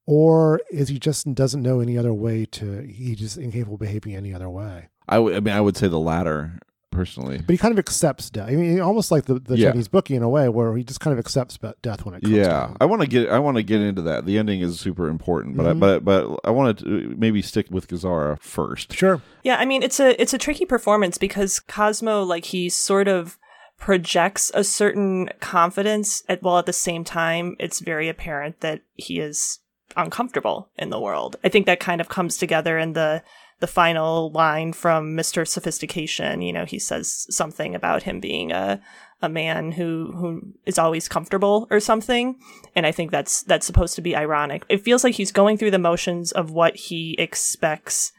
[0.06, 2.82] or is he just doesn't know any other way to?
[2.82, 4.88] He just incapable of behaving any other way.
[5.08, 6.58] I mean, I would say the latter
[6.90, 7.38] personally.
[7.38, 8.50] But he kind of accepts death.
[8.50, 9.70] I mean, almost like the, the Yeah.
[9.70, 12.20] Chinese bookie in a way, where he just kind of accepts be- death when it
[12.22, 12.34] comes.
[12.34, 12.76] to Yeah, him.
[12.82, 14.26] I want to get I want to get into that.
[14.26, 15.70] The ending is super important, but Mhm.
[15.70, 18.92] I, but but I wanted to maybe stick with Gazzara first.
[18.92, 19.22] Sure.
[19.42, 23.38] Yeah, I mean it's a it's a tricky performance because Cosmo like he sort of
[23.82, 29.18] projects a certain confidence at while at the same time it's very apparent that he
[29.18, 29.58] is
[29.96, 31.34] uncomfortable in the world.
[31.42, 33.24] I think that kind of comes together in the
[33.58, 35.46] the final line from Mr.
[35.46, 38.80] Sophistication, you know, he says something about him being a
[39.20, 42.36] a man who who is always comfortable or something
[42.74, 45.70] and i think that's that's supposed to be ironic it feels like he's going through
[45.70, 48.10] the motions of what he expects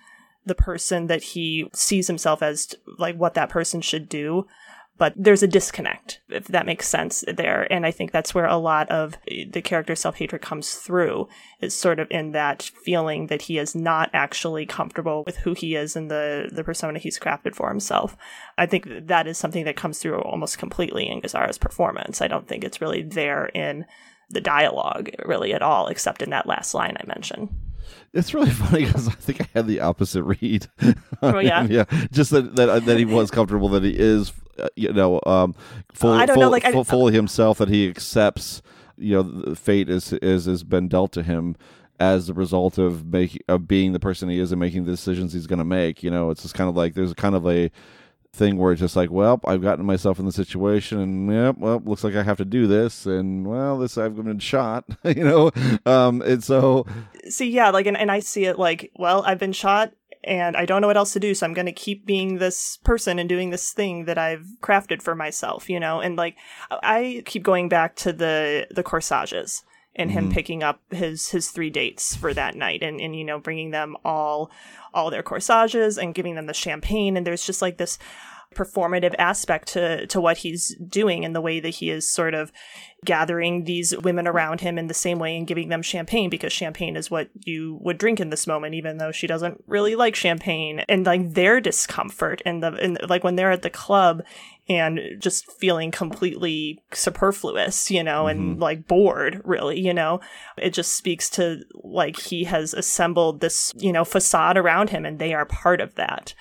[0.45, 4.47] the person that he sees himself as like what that person should do
[5.03, 7.67] but there's a disconnect if that makes sense there.
[7.69, 11.27] And i think that's where a lot of the character's self-hatred comes through
[11.59, 15.75] is sort of in that feeling that he is not actually comfortable with who he
[15.75, 18.15] is and the the persona he's crafted for himself.
[18.57, 22.21] I think that is something that comes through almost completely in Gazzara's performance.
[22.21, 23.85] I don't think it's really there in
[24.29, 27.49] the dialogue really at all except in that last line i mentioned
[28.13, 30.67] It's really funny because I think I had the opposite read.
[31.21, 31.63] Oh, yeah?
[31.69, 31.85] yeah.
[32.11, 35.55] Just that that that he was comfortable, that he is, uh, you know, um,
[35.93, 37.57] full, I don't full, know, like, full, fully himself.
[37.57, 38.61] That he accepts,
[38.97, 41.55] you know, the fate is is has been dealt to him
[41.99, 45.33] as the result of making of being the person he is and making the decisions
[45.33, 46.03] he's going to make.
[46.03, 47.71] You know, it's just kind of like there's kind of a
[48.33, 51.81] thing where it's just like, well, I've gotten myself in the situation, and yep, well,
[51.85, 55.51] looks like I have to do this, and well, this I've been shot, you know,
[55.85, 56.85] um, and so
[57.29, 59.93] see yeah like and, and i see it like well i've been shot
[60.25, 62.77] and i don't know what else to do so i'm going to keep being this
[62.83, 66.35] person and doing this thing that i've crafted for myself you know and like
[66.69, 69.63] i keep going back to the the corsages
[69.95, 70.33] and him Mhm.
[70.33, 73.95] picking up his his three dates for that night and and you know bringing them
[74.03, 74.51] all
[74.93, 77.17] all their corsages and giving them the champagne.
[77.17, 77.97] And there's just like this
[78.55, 82.51] performative aspect to to what he's doing and the way that he is sort of
[83.05, 86.95] gathering these women around him in the same way and giving them champagne because champagne
[86.95, 90.79] is what you would drink in this moment even though she doesn't really like champagne
[90.87, 94.21] and like their discomfort and the and like when they're at the club
[94.69, 98.61] and just feeling completely superfluous you know and Mhm.
[98.61, 100.21] like bored really you know
[100.57, 105.19] it just speaks to like he has assembled this you know facade around him and
[105.19, 106.33] they are part of that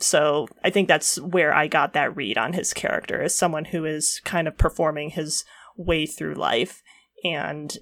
[0.00, 3.84] So I think that's where I got that read on his character as someone who
[3.84, 5.44] is kind of performing his
[5.76, 6.82] way through life.
[7.22, 7.76] And,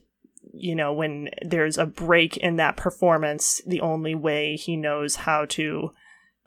[0.52, 5.44] you know, when there's a break in that performance, the only way he knows how
[5.50, 5.90] to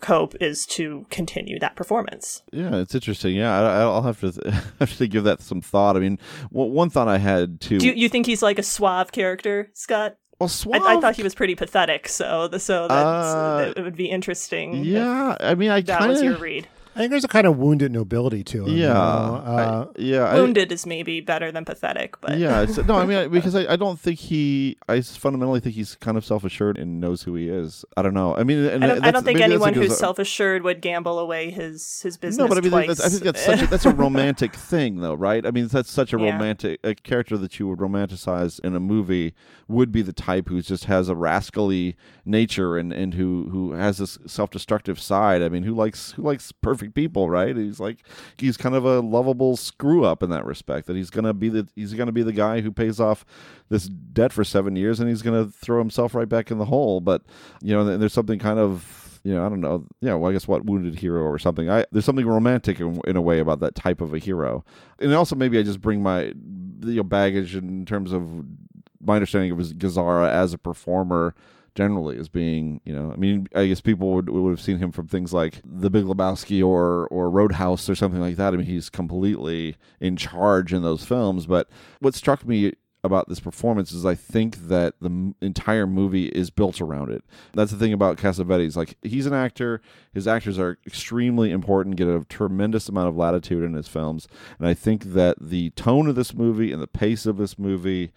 [0.01, 2.41] cope is to continue that performance.
[2.51, 3.35] Yeah, it's interesting.
[3.35, 5.95] Yeah, I, I'll have to have to give that some thought.
[5.95, 6.19] I mean,
[6.49, 7.77] one thought I had too.
[7.77, 10.17] Do you, you think he's like a suave character, Scott?
[10.41, 10.81] Well, suave.
[10.81, 14.83] I, I, thought he was pretty pathetic, so the, so Uh, it would be interesting.
[14.83, 16.41] Yeah, I mean, I if that kind was your of.
[16.41, 16.67] read.
[16.95, 18.73] I think there's a kind of wounded nobility to him.
[18.75, 19.43] you Yeah, know?
[19.45, 20.23] I- Uh, yeah.
[20.25, 23.55] I- Wounded is maybe better than pathetic, but yeah, it's, no, I mean I, because
[23.55, 24.77] I, I don't think he.
[24.89, 27.85] I fundamentally think he's kind of self assured and knows who he is.
[27.95, 28.35] I don't know.
[28.35, 30.81] I mean, and I don't, I don't think maybe that's anyone who's self assured would
[30.81, 32.87] gamble away his his business No, but I mean, twice.
[32.87, 35.45] that's, I think that's such a, that's a romantic thing, though, right?
[35.45, 36.33] I mean, that's such a Yeah.
[36.33, 39.33] romantic a character that you would romanticize in a movie
[39.67, 43.97] would be the type who just has a rascally nature and, and who who has
[43.99, 45.41] this self destructive side.
[45.41, 47.55] I mean, who likes who likes perfect people, right?
[47.55, 47.99] He's like
[48.37, 50.87] he's kind of a lovable screw up in that respect.
[50.87, 53.25] That he's gonna be the he's gonna be the guy who pays off
[53.69, 56.99] this debt for seven years and he's gonna throw himself right back in the hole.
[57.01, 57.23] But
[57.61, 59.85] you know, there's something kind of you know, I don't know.
[60.01, 61.69] Yeah, well, I guess what wounded hero or something.
[61.69, 64.65] I there's something romantic in, in a way about that type of a hero,
[64.99, 68.45] and also maybe I just bring my you know, baggage in terms of
[68.99, 71.35] my understanding of Gazzara as a performer
[71.75, 74.91] generally as being you know I mean I guess people would would have seen him
[74.91, 78.53] from things like The Big Lebowski or or Roadhouse or something like that.
[78.53, 81.45] I mean he's completely in charge in those films.
[81.45, 81.69] But
[81.99, 86.79] what struck me about this performance is I think that the entire movie is built
[86.79, 87.23] around it.
[87.53, 88.75] That's the thing about Cassavetes.
[88.75, 89.81] Like he's an actor,
[90.13, 94.27] his actors are extremely important, get a tremendous amount of latitude in his films,
[94.59, 98.11] and I think that the tone of this movie and the pace of this movie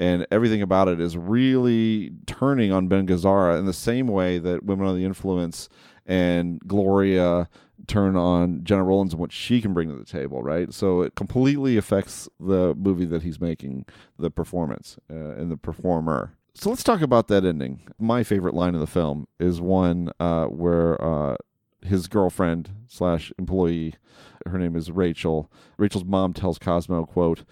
[0.00, 4.64] and everything about it is really turning on Ben Gazzara in the same way that
[4.64, 5.68] Woman Under the Influence
[6.06, 7.50] and Gloria
[7.86, 10.72] turn on Gena Rowlands and what she can bring to the table, right?
[10.72, 13.84] So it completely affects the movie that he's making,
[14.18, 16.34] the performance uh, and the performer.
[16.54, 17.82] So let's talk about that ending.
[17.98, 21.36] My favorite line of the film is one uh, where uh,
[21.82, 23.96] his girlfriend slash employee,
[24.46, 25.52] her name is Rachel.
[25.76, 27.44] Rachel's mom tells Cosmo, "quote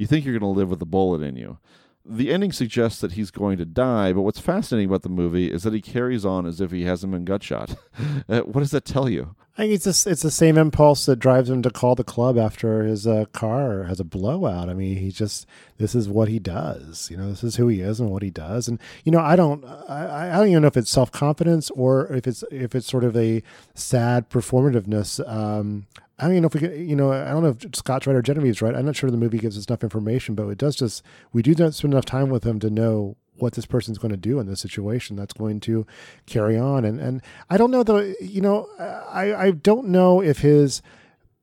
[0.00, 1.58] You think you're going to live with a bullet in you."
[2.06, 5.64] The ending suggests that he's going to die, but what's fascinating about the movie is
[5.64, 7.76] that he carries on as if he hasn't been gut shot.
[8.28, 9.34] Uh, what does that tell you?
[9.58, 12.84] I think it's it's the same impulse that drives him to call the club after
[12.84, 14.70] his uh, car has a blowout.
[14.70, 15.46] I mean, he just
[15.78, 17.10] this is what he does.
[17.10, 18.68] You know, this is who he is and what he does.
[18.68, 22.06] And you know, I don't I, I don't even know if it's self confidence or
[22.06, 23.42] if it's if it's sort of a
[23.74, 25.28] sad performativeness.
[25.28, 25.86] Um,
[26.20, 28.14] I don't even know if we can, you know, I don't know if Scott's right
[28.14, 28.74] or Genevieve's right.
[28.74, 31.02] I'm not sure the movie gives us enough information, but it does just,
[31.32, 34.18] we do not spend enough time with him to know what this person's going to
[34.18, 35.86] do in this situation that's going to
[36.26, 36.84] carry on.
[36.84, 40.82] And, and I don't know though, you know, I, I don't know if his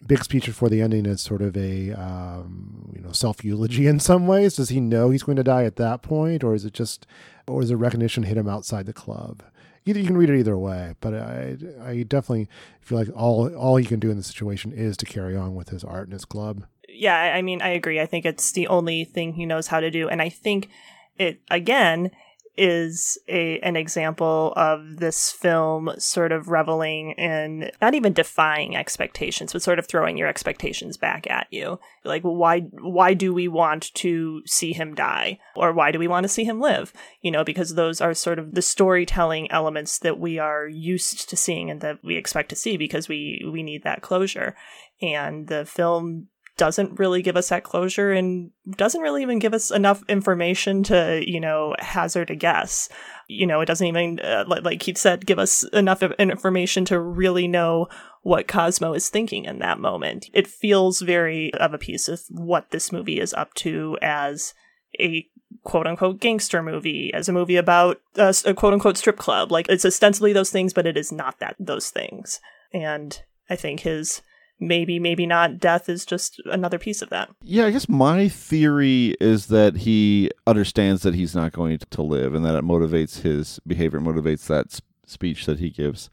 [0.06, 4.00] big speech before the ending is sort of a, um, you know, self eulogy in
[4.00, 4.58] some ways.
[4.58, 6.44] Does he know he's going to die at that point?
[6.44, 7.08] Or is it just,
[7.48, 9.42] or is the recognition hit him outside the club?
[9.88, 12.50] Either you can read it either way, but I I definitely
[12.82, 15.70] feel like all all he can do in this situation is to carry on with
[15.70, 16.66] his art and his club.
[16.90, 18.00] yeah, I mean, I agree.
[18.00, 20.70] I think it's the only thing he knows how to do, and I think
[21.18, 22.12] it again
[22.58, 29.54] is a an example of this film sort of reveling in not even defying expectations,
[29.54, 31.80] but sort of throwing your expectations back at you.
[32.04, 36.24] Like, why why do we want to see him die, or why do we want
[36.24, 36.94] to see him live?
[37.22, 41.38] You know, because those are sort of the storytelling elements that we are used to
[41.38, 44.56] seeing and that we expect to see because we we need that closure,
[45.02, 46.28] and the film
[46.58, 51.24] doesn't really give us that closure and doesn't really even give us enough information to,
[51.26, 52.90] you know, hazard a guess.
[53.28, 57.48] You know, it doesn't even, uh, like, Keith said, give us enough information to really
[57.48, 57.88] know
[58.24, 60.30] what Cosmo is thinking in that moment.
[60.34, 64.54] It feels very of a piece with what this movie is up to as
[65.00, 65.28] a
[65.64, 69.52] quote unquote gangster movie, as a movie about a, a quote unquote strip club.
[69.52, 72.42] Like, it's ostensibly those things, but it is not that, those things.
[72.74, 74.22] And I think his
[74.60, 79.16] maybe maybe not death is just another piece of that Yeah, I guess my theory
[79.20, 83.60] is that he understands that he's not going to live and that it motivates his
[83.68, 86.10] behavior, motivates that speech that he gives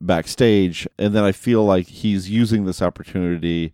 [0.00, 0.86] backstage.
[0.98, 3.72] And then I feel like he's using this opportunity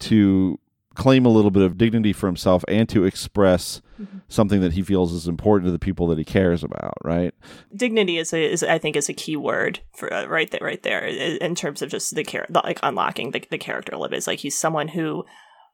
[0.00, 0.58] to
[0.98, 3.80] claim a little bit of dignity for himself and to express
[4.28, 7.34] something that he feels is important to the people that he cares about, right?
[7.74, 10.82] dignity is a, is I think is a key word for uh, right there right
[10.82, 14.18] there in terms of just the character like unlocking the, the character a little bit.
[14.18, 15.24] It's like he's someone who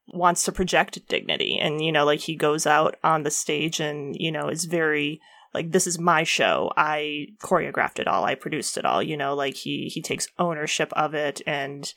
[0.09, 4.15] wants to project dignity and you know like he goes out on the stage and
[4.19, 5.21] you know is very
[5.55, 6.71] like this is my show.
[6.77, 8.25] I choreographed it all.
[8.25, 9.03] I produced it all.
[9.03, 11.93] You know, like he he takes ownership of it and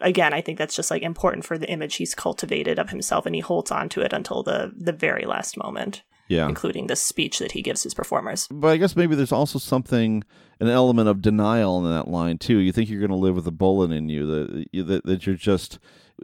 [0.00, 3.34] again, I think that's just like important for the image he's cultivated of himself and
[3.34, 6.02] he holds on to it until the the very last moment.
[6.28, 6.46] Yeah.
[6.46, 8.48] Including the speech that he gives his performers.
[8.50, 10.22] But I guess maybe there's also something,
[10.60, 12.58] an element of denial in that line too.
[12.58, 15.36] You think you're going to live with a bullet in you that that, that you're
[15.36, 15.78] just.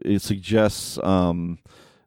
[0.05, 1.59] It suggests um,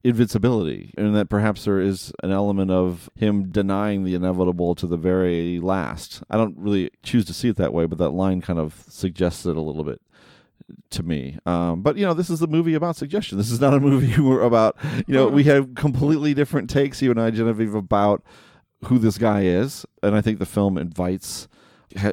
[0.03, 4.97] invincibility, and that perhaps there is an element of him denying the inevitable to the
[4.97, 6.21] very last.
[6.29, 9.45] I don't really choose to see it that way, but that line kind of suggests
[9.47, 10.01] it a little bit
[10.91, 11.37] to me.
[11.45, 13.37] Um, but you know, this is a movie about suggestion.
[13.37, 14.13] This is not a movie
[14.45, 17.01] about you know we have completely different takes.
[17.01, 18.23] You and I, Genevieve, about
[18.85, 21.47] who this guy is, and I think the film invites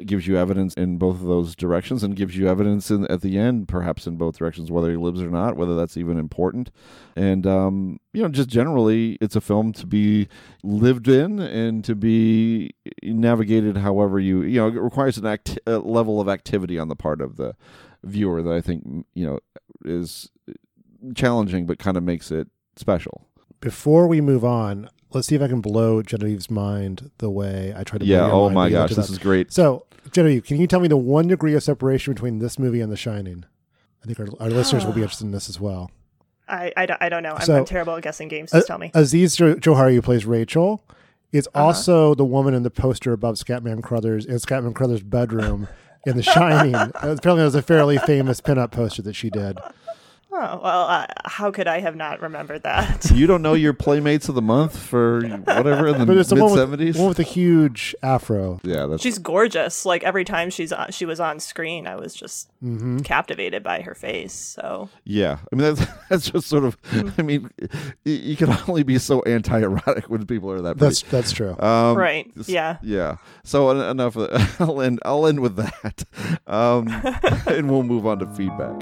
[0.06, 3.36] gives you evidence in both of those directions and gives you evidence in at the
[3.36, 6.70] end perhaps in both directions whether he lives or not whether that's even important
[7.16, 10.28] and um, you know just generally it's a film to be
[10.62, 12.70] lived in and to be
[13.02, 16.96] navigated however you you know it requires an act a level of activity on the
[16.96, 17.54] part of the
[18.04, 19.40] viewer that I think you know
[19.84, 20.30] is
[21.14, 23.26] challenging but kind of makes it special
[23.60, 27.84] Before we move on, let's see if I can blow Genevieve's mind the way I
[27.84, 28.06] tried to.
[28.06, 29.52] Yeah, blow oh mind my gosh, this is great.
[29.52, 32.90] So, Genevieve, can you tell me the one degree of separation between this movie and
[32.92, 33.44] The Shining?
[34.02, 35.90] I think our, our listeners will be interested in this as well.
[36.46, 37.34] I, I, don't- I don't know.
[37.34, 38.50] I'm, So- I'm terrible at guessing games.
[38.52, 38.90] Just tell me.
[38.94, 40.84] Azizi jo- Johari, who plays Rachel,
[41.32, 41.64] is Uh-huh.
[41.66, 45.68] also the woman in the poster above Scatman Crothers in Scatman Crothers' bedroom
[46.06, 46.74] in The Shining.
[46.74, 49.58] Apparently, it was a fairly famous pinup poster that she did.
[50.36, 53.08] Oh, well, uh, how could I have not remembered that?
[53.14, 56.34] you don't know your playmates of the month for whatever in the But it's the
[56.36, 58.58] mid seventies one with a huge afro.
[58.64, 59.86] yeah that's She's gorgeous.
[59.86, 63.00] Like every time she's on, she was on screen, I was just Mm-hmm.
[63.00, 64.32] captivated by her face.
[64.32, 66.76] So Yeah, I mean that's that's just sort of.
[67.18, 67.68] I mean, y-
[68.04, 70.78] you can only be so anti-erotic when people are that.
[70.78, 71.16] That's pretty.
[71.16, 71.56] that's true.
[71.60, 72.78] Um, Right, yeah.
[72.82, 73.16] Yeah.
[73.44, 74.16] So en- enough.
[74.16, 74.56] Of that.
[74.60, 74.98] I'll end.
[75.04, 76.04] I'll end with that,
[76.46, 76.88] um,
[77.46, 78.80] and we'll move on to feedback.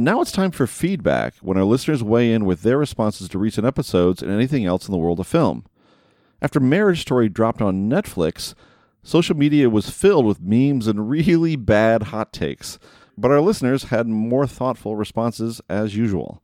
[0.00, 3.66] Now it's time for feedback when our listeners weigh in with their responses to recent
[3.66, 5.66] episodes and anything else in the world of film.
[6.40, 8.54] After Marriage Story dropped on Netflix,
[9.02, 12.78] social media was filled with memes and really bad hot takes,
[13.18, 16.42] but our listeners had more thoughtful responses as usual.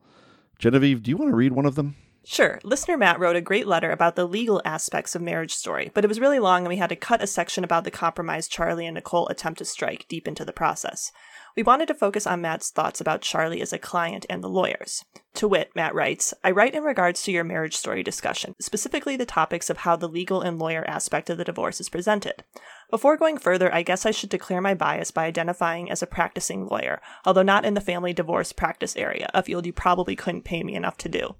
[0.58, 1.96] Genevieve, do you want to read one of them?
[2.28, 2.58] Sure.
[2.64, 6.08] Listener Matt wrote a great letter about the legal aspects of Marriage Story, but it
[6.08, 8.96] was really long and we had to cut a section about the compromise Charlie and
[8.96, 11.12] Nicole attempt to strike deep into the process.
[11.56, 15.04] We wanted to focus on Matt's thoughts about Charlie as a client and the lawyers.
[15.34, 19.24] To wit, Matt writes, I write in regards to your marriage story discussion, specifically the
[19.24, 22.42] topics of how the legal and lawyer aspect of the divorce is presented.
[22.90, 26.66] Before going further, I guess I should declare my bias by identifying as a practicing
[26.66, 30.64] lawyer, although not in the family divorce practice area, a field you probably couldn't pay
[30.64, 31.36] me enough to do.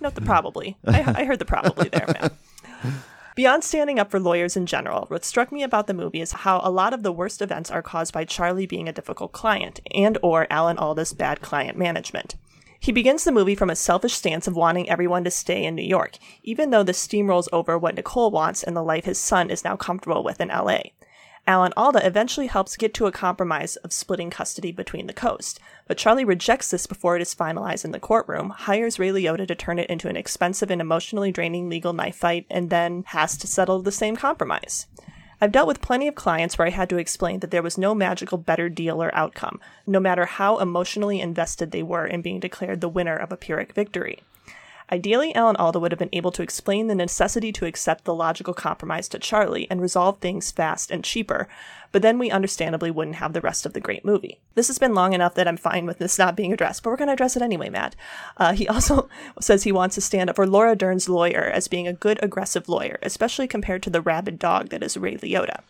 [0.00, 0.76] Note the probably.
[0.86, 2.32] I, I heard the probably there, Matt.
[3.34, 6.60] Beyond standing up for lawyers in general, what struck me about the movie is how
[6.62, 10.18] a lot of the worst events are caused by Charlie being a difficult client and
[10.22, 12.34] or Alan Alda's bad client management.
[12.78, 15.82] He begins the movie from a selfish stance of wanting everyone to stay in New
[15.82, 19.64] York, even though this steamrolls over what Nicole wants and the life his son is
[19.64, 20.80] now comfortable with in LA.
[21.44, 25.98] Alan Alda eventually helps get to a compromise of splitting custody between the coast, but
[25.98, 29.80] Charlie rejects this before it is finalized in the courtroom, hires Ray Liotta to turn
[29.80, 33.82] it into an expensive and emotionally draining legal knife fight, and then has to settle
[33.82, 34.86] the same compromise.
[35.40, 37.96] I've dealt with plenty of clients where I had to explain that there was no
[37.96, 42.80] magical better deal or outcome, no matter how emotionally invested they were in being declared
[42.80, 44.22] the winner of a Pyrrhic victory.
[44.92, 48.52] Ideally, Alan Alda would have been able to explain the necessity to accept the logical
[48.52, 51.48] compromise to Charlie and resolve things fast and cheaper,
[51.92, 54.38] but then we understandably wouldn't have the rest of the great movie.
[54.54, 56.98] This has been long enough that I'm fine with this not being addressed, but we're
[56.98, 57.96] going to address it anyway, Matt.
[58.36, 59.08] Uh, he also
[59.40, 62.68] says he wants to stand up for Laura Dern's lawyer as being a good, aggressive
[62.68, 65.62] lawyer, especially compared to the rabid dog that is Ray Liotta.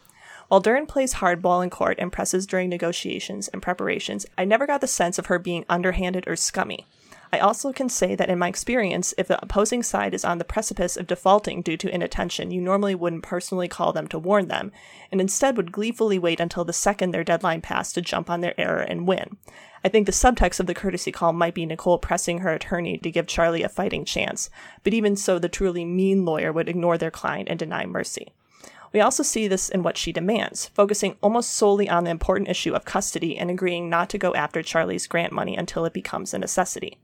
[0.49, 4.81] While Dern plays hardball in court and presses during negotiations and preparations, I never got
[4.81, 6.89] the sense of her being underhanded or scummy.
[7.35, 10.45] I also can say that in my experience, if the opposing side is on the
[10.45, 14.71] precipice of defaulting due to inattention, you normally wouldn't personally call them to warn them,
[15.11, 18.59] and instead would gleefully wait until the second their deadline passed to jump on their
[18.61, 19.39] error and win.
[19.83, 23.11] I think the subtext of the courtesy call might be Nicole pressing her attorney to
[23.11, 24.51] give Charlie a fighting chance,
[24.85, 28.29] but even so, the truly mean lawyer would ignore their client and deny mercy.
[28.93, 32.75] We also see this in what she demands, focusing almost solely on the important issue
[32.75, 36.39] of custody and agreeing not to go after Charlie's grant money until it becomes a
[36.39, 36.99] necessity.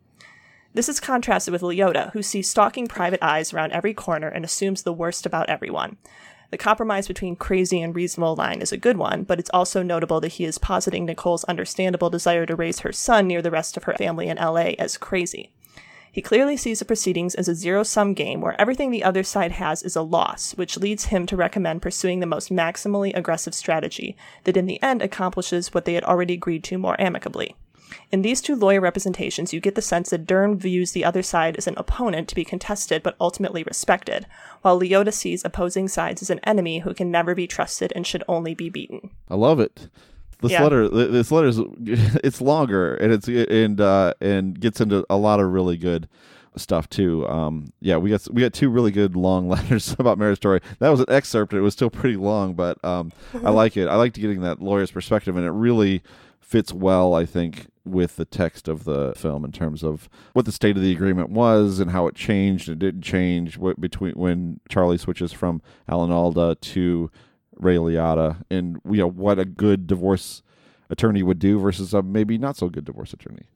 [0.79, 4.85] This is contrasted with Liotta, who sees stalking private eyes around every corner and assumes
[4.85, 5.97] the worst about everyone.
[6.53, 10.20] The compromise between crazy and reasonable line is a good one, but it's also notable
[10.20, 13.83] that he is positing Nicole's understandable desire to raise her son near the rest of
[13.83, 15.51] her family in LA as crazy.
[16.12, 19.51] He clearly sees the proceedings as a zero sum game where everything the other side
[19.51, 24.16] has is a loss, which leads him to recommend pursuing the most maximally aggressive strategy
[24.45, 27.57] that in the end accomplishes what they had already agreed to more amicably.
[28.11, 31.57] In these two lawyer representations, you get the sense that Dern views the other side
[31.57, 34.26] as an opponent to be contested but ultimately respected,
[34.62, 38.24] while Liotta sees opposing sides as an enemy who can never be trusted and should
[38.28, 39.11] only be beaten.
[39.28, 39.89] I love it.
[40.41, 40.62] This Yeah.
[40.62, 41.59] letter, this letter is
[42.22, 46.09] it's longer and it's and uh, and gets into a lot of really good
[46.57, 47.26] stuff too.
[47.28, 50.61] Um, yeah, we got we got two really good long letters about Marriage Story.
[50.78, 51.53] That was an excerpt.
[51.55, 53.12] It was still pretty long, but um,
[53.45, 53.89] I like it.
[53.89, 56.03] I liked getting that lawyer's perspective, and it really
[56.41, 60.53] fits well, I think, with the text of the film in terms of what the
[60.53, 64.99] state of the agreement was and how it changed and didn't change between when Charlie
[64.99, 67.11] switches from Alan Alda to
[67.57, 70.43] Ray Liotta, and you know what a good divorce
[70.91, 73.49] attorney would do versus a maybe not so good divorce attorney.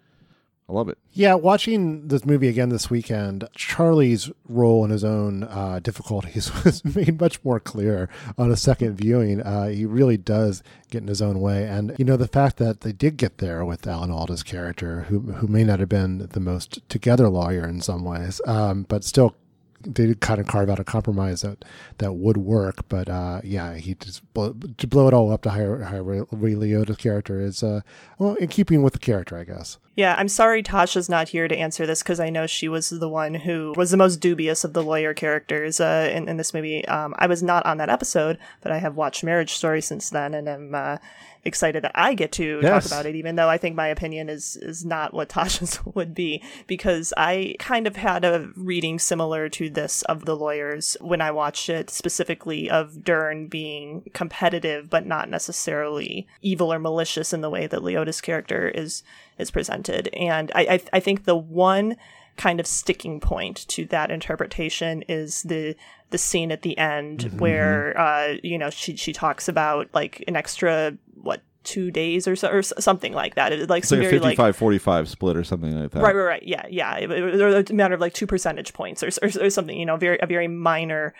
[0.72, 0.96] I love it.
[1.12, 6.82] Yeah, watching this movie again this weekend, Charlie's role in his own uh, difficulties was
[6.84, 8.08] made much more clear
[8.38, 9.42] on a second viewing.
[9.42, 12.80] Uh, he really does get in his own way, and you know the fact that
[12.80, 16.40] they did get there with Alan Alda's character, who who may not have been the
[16.40, 19.34] most together lawyer in some ways, um, but still
[19.84, 21.64] they did kind of carve out a compromise that
[21.98, 22.88] that would work.
[22.88, 26.22] But uh, yeah, he just blow, to blow it all up to hire hire Ray
[26.30, 27.80] Ray Liotta's character is uh,
[28.18, 29.78] well in keeping with the character, I guess.
[29.94, 33.08] Yeah, I'm sorry Tasha's not here to answer this because I know she was the
[33.10, 36.86] one who was the most dubious of the lawyer characters uh, in, in this movie.
[36.88, 40.32] Um, I was not on that episode, but I have watched Marriage Story since then,
[40.32, 40.96] and I'm uh,
[41.44, 42.84] excited that I get to Yes.
[42.84, 46.14] talk about it, even though I think my opinion is is not what Tasha's would
[46.14, 51.20] be, because I kind of had a reading similar to this of the lawyers when
[51.20, 57.42] I watched it, specifically of Dern being competitive but not necessarily evil or malicious in
[57.42, 59.02] the way that Liotta's character is
[59.38, 60.08] is presented.
[60.14, 61.96] And I, I, I think the one
[62.36, 65.76] kind of sticking point to that interpretation is the
[66.10, 70.36] the scene at the end where uh, you know she she talks about like an
[70.36, 73.52] extra what two days or so or something like that.
[73.52, 76.02] It, like It's like a very like 55-45 split or something like that.
[76.02, 76.42] Right, right, right.
[76.42, 76.96] Yeah, yeah.
[76.96, 79.78] It, it, it was a matter of like two percentage points or, or, or something.
[79.78, 81.14] You know, very a very minor,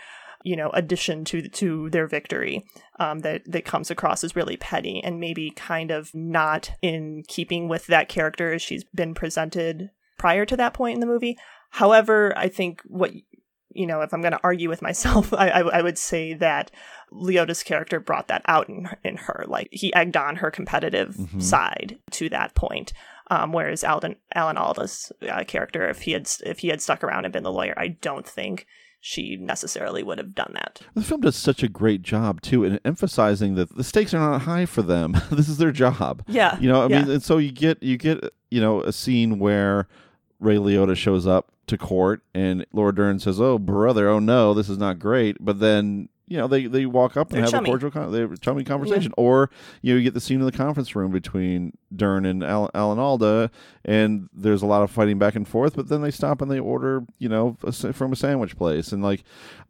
[0.44, 2.64] you know, addition to to their victory
[2.98, 7.68] um, that that comes across as really petty and maybe kind of not in keeping
[7.68, 11.36] with that character as she's been presented prior to that point in the movie.
[11.70, 13.12] However, I think what
[13.74, 16.70] you know, if I'm going to argue with myself, I, I, I would say that
[17.12, 19.44] Liotta's character brought that out in, in her.
[19.48, 22.92] Like he egged on her competitive side to that point.
[23.30, 27.24] Um, whereas Alden, Alan Alda's uh, character, if he had if he had stuck around
[27.24, 28.66] and been the lawyer, I don't think
[29.04, 30.80] she necessarily would have done that.
[30.94, 34.42] The film does such a great job too in emphasizing that the stakes are not
[34.42, 35.16] high for them.
[35.32, 36.22] this is their job.
[36.28, 38.22] Yeah, You know, I mean, and so you get you get
[38.52, 39.88] you know a scene where
[40.38, 44.68] Ray Liotta shows up to court and Laura Dern says, "Oh brother, oh no, this
[44.68, 47.68] is not great." But then you know they they walk up and They're have chummy.
[47.68, 49.50] a cordial con- they have a chummy conversation, or
[49.82, 52.98] you know you get the scene in the conference room between Dern and Al- Alan
[52.98, 53.50] Alda,
[53.84, 55.76] and there's a lot of fighting back and forth.
[55.76, 59.02] But then they stop and they order you know a, from a sandwich place, and
[59.02, 59.24] like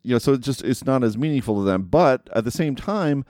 [0.05, 1.83] you know so it's just it's not as meaningful to them.
[1.83, 3.25] But at the same time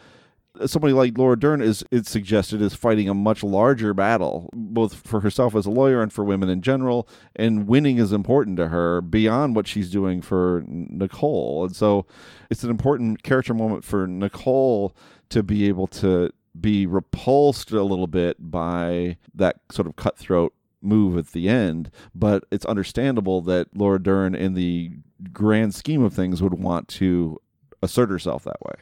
[0.66, 5.20] somebody like Laura Dern is it's suggested is fighting a much larger battle, both for
[5.20, 7.08] herself as a lawyer and for women in general.
[7.36, 11.64] And winning is important to her beyond what she's doing for Nicole.
[11.64, 12.06] And so
[12.50, 14.94] it's an important character moment for Nicole
[15.30, 16.30] to be able to
[16.60, 21.90] be repulsed a little bit by that sort of cutthroat move at the end.
[22.14, 24.90] But it's understandable that Laura Dern, in the
[25.32, 27.40] grand scheme of things, would want to
[27.82, 28.74] assert herself that way.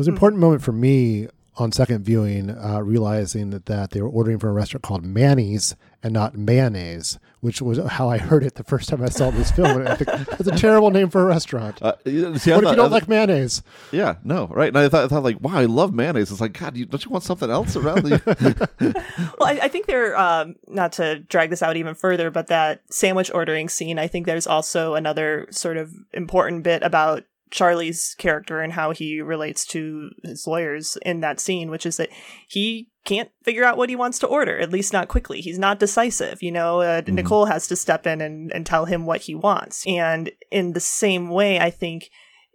[0.00, 4.00] It was an important moment for me on second viewing, uh, realizing that, that they
[4.00, 8.42] were ordering from a restaurant called Manny's and not mayonnaise, which was how I heard
[8.42, 9.80] it the first time I saw this film.
[9.80, 11.82] And I think that's a terrible name for a restaurant.
[11.82, 13.62] Uh, you- see, I what if thought- you don't I- like mayonnaise?
[13.92, 14.68] Yeah, no, right.
[14.68, 16.30] And I thought, I thought like, wow, I love mayonnaise.
[16.30, 18.68] It's like, God, you, don't you want something else around the?
[19.38, 22.80] Well, I, I think they're um, not to drag this out even further, but that
[22.90, 23.98] sandwich ordering scene.
[23.98, 29.20] I think there's also another sort of important bit about Charlie's character and how he
[29.20, 32.10] relates to his lawyers in that scene, which is that
[32.48, 35.40] he can't figure out what he wants to order, at least not quickly.
[35.40, 36.42] He's not decisive.
[36.42, 39.84] You know, uh, Nicole has to step in and, and tell him what he wants.
[39.86, 42.10] And in the same way, I think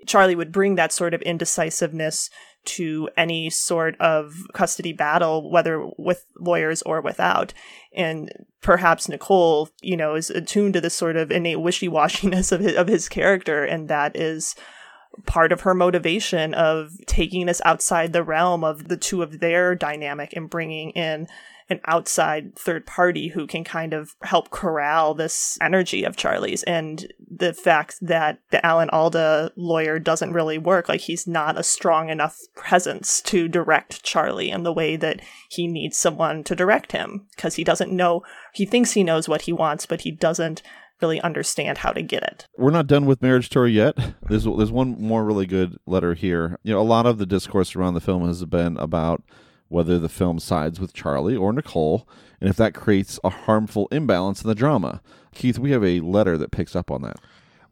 [0.07, 2.29] Charlie would bring that sort of indecisiveness
[2.65, 7.53] to any sort of custody battle, whether with lawyers or without.
[7.95, 8.31] And
[8.61, 12.75] perhaps Nicole, you know, is attuned to this sort of innate wishy washiness of his,
[12.75, 14.55] of his character, and that is
[15.25, 19.75] part of her motivation of taking this outside the realm of the two of their
[19.75, 21.27] dynamic and bringing in
[21.69, 26.61] an outside third party who can kind of help corral this energy of Charlie's.
[26.63, 31.63] And the fact that the Alan Alda lawyer doesn't really work like he's not a
[31.63, 36.91] strong enough presence to direct Charlie in the way that he needs someone to direct
[36.91, 40.61] him because he doesn't know he thinks he knows what he wants but he doesn't
[41.01, 42.47] really understand how to get it.
[42.57, 43.95] We're not done with Marriage Story yet.
[44.29, 46.57] There's there's one more really good letter here.
[46.63, 49.23] You know, a lot of the discourse around the film has been about
[49.67, 52.07] whether the film sides with Charlie or Nicole,
[52.39, 55.01] and if that creates a harmful imbalance in the drama.
[55.33, 57.17] Keith, we have a letter that picks up on that.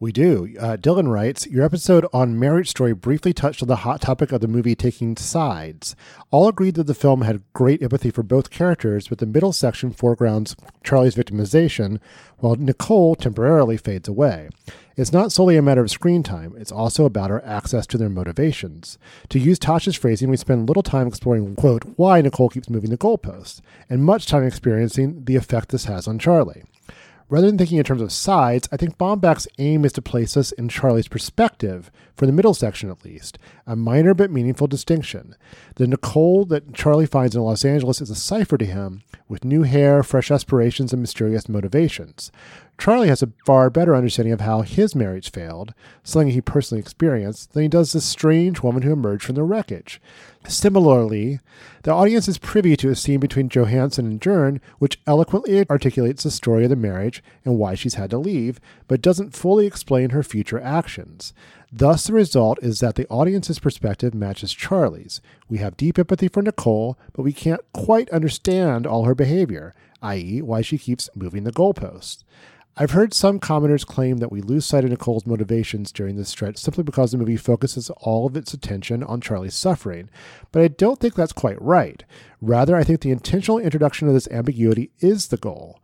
[0.03, 0.53] We do.
[0.59, 4.41] Uh, Dylan writes Your episode on Marriage Story briefly touched on the hot topic of
[4.41, 5.95] the movie taking sides.
[6.29, 9.93] All agreed that the film had great empathy for both characters, but the middle section
[9.93, 12.01] foregrounds Charlie's victimization,
[12.39, 14.49] while Nicole temporarily fades away.
[14.97, 18.09] It's not solely a matter of screen time, it's also about our access to their
[18.09, 18.97] motivations.
[19.29, 22.97] To use Tasha's phrasing, we spend little time exploring, quote, why Nicole keeps moving the
[22.97, 26.63] goalposts, and much time experiencing the effect this has on Charlie.
[27.29, 30.51] Rather than thinking in terms of sides, I think Baumbach's aim is to place us
[30.51, 35.35] in Charlie's perspective, for the middle section at least, a minor but meaningful distinction.
[35.75, 39.63] The Nicole that Charlie finds in Los Angeles is a cipher to him, with new
[39.63, 42.31] hair, fresh aspirations, and mysterious motivations.
[42.77, 47.53] Charlie has a far better understanding of how his marriage failed, something he personally experienced,
[47.53, 50.01] than he does the strange woman who emerged from the wreckage.
[50.47, 51.39] Similarly,
[51.83, 56.31] the audience is privy to a scene between Johansson and Dern, which eloquently articulates the
[56.31, 60.23] story of the marriage and why she's had to leave, but doesn't fully explain her
[60.23, 61.33] future actions.
[61.71, 65.21] Thus, the result is that the audience's perspective matches Charlie's.
[65.49, 70.41] We have deep empathy for Nicole, but we can't quite understand all her behavior, i.e.,
[70.41, 72.23] why she keeps moving the goalposts.
[72.75, 76.57] I've heard some commenters claim that we lose sight of Nicole's motivations during this stretch
[76.57, 80.09] simply because the movie focuses all of its attention on Charlie's suffering,
[80.51, 82.03] but I don't think that's quite right.
[82.41, 85.79] Rather, I think the intentional introduction of this ambiguity is the goal.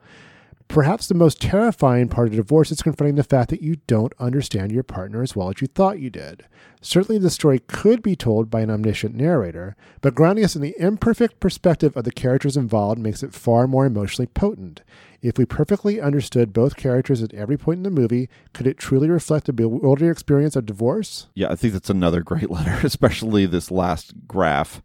[0.70, 4.72] Perhaps the most terrifying part of divorce is confronting the fact that you don't understand
[4.72, 6.45] your partner as well as you thought you did.
[6.80, 10.76] Certainly, the story could be told by an omniscient narrator, but grounding us in the
[10.78, 14.84] imperfect perspective of the characters involved makes it far more emotionally potent.
[15.24, 19.09] If we perfectly understood both characters at every point in the movie, could it truly
[19.09, 21.30] reflect the bewildering experience of divorce?
[21.34, 24.84] Yeah, I think that's another great letter, especially this last graph.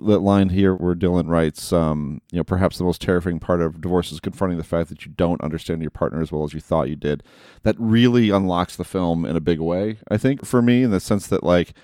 [0.00, 3.80] That line here where Dylan writes, um, you know, perhaps the most terrifying part of
[3.80, 6.60] divorce is confronting the fact that you don't understand your partner as well as you
[6.60, 7.24] thought you did.
[7.64, 11.00] That really unlocks the film in a big way, I think, for me, in the
[11.00, 11.74] sense that, like,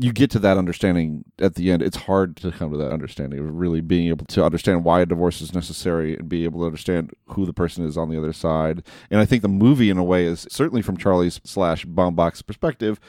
[0.00, 1.82] you get to that understanding at the end.
[1.82, 5.06] It's hard to come to that understanding of really being able to understand why a
[5.06, 8.32] divorce is necessary and be able to understand who the person is on the other
[8.32, 8.84] side.
[9.10, 13.00] And I think the movie, in a way, is certainly from Charlie's slash Baumbach's perspective,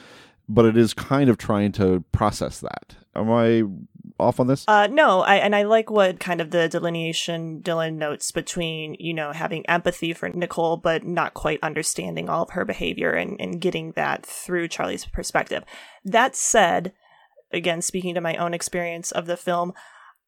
[0.48, 2.96] but it is kind of trying to process that.
[3.14, 3.62] Am I
[4.20, 4.64] off on this?
[4.68, 9.14] Uh, no, I and I like what kind of the delineation Dylan notes between you
[9.14, 13.60] know having empathy for Nicole, but not quite understanding all of her behavior and and
[13.60, 15.64] getting that through Charlie's perspective.
[16.04, 16.92] That said,
[17.52, 19.72] again, speaking to my own experience of the film.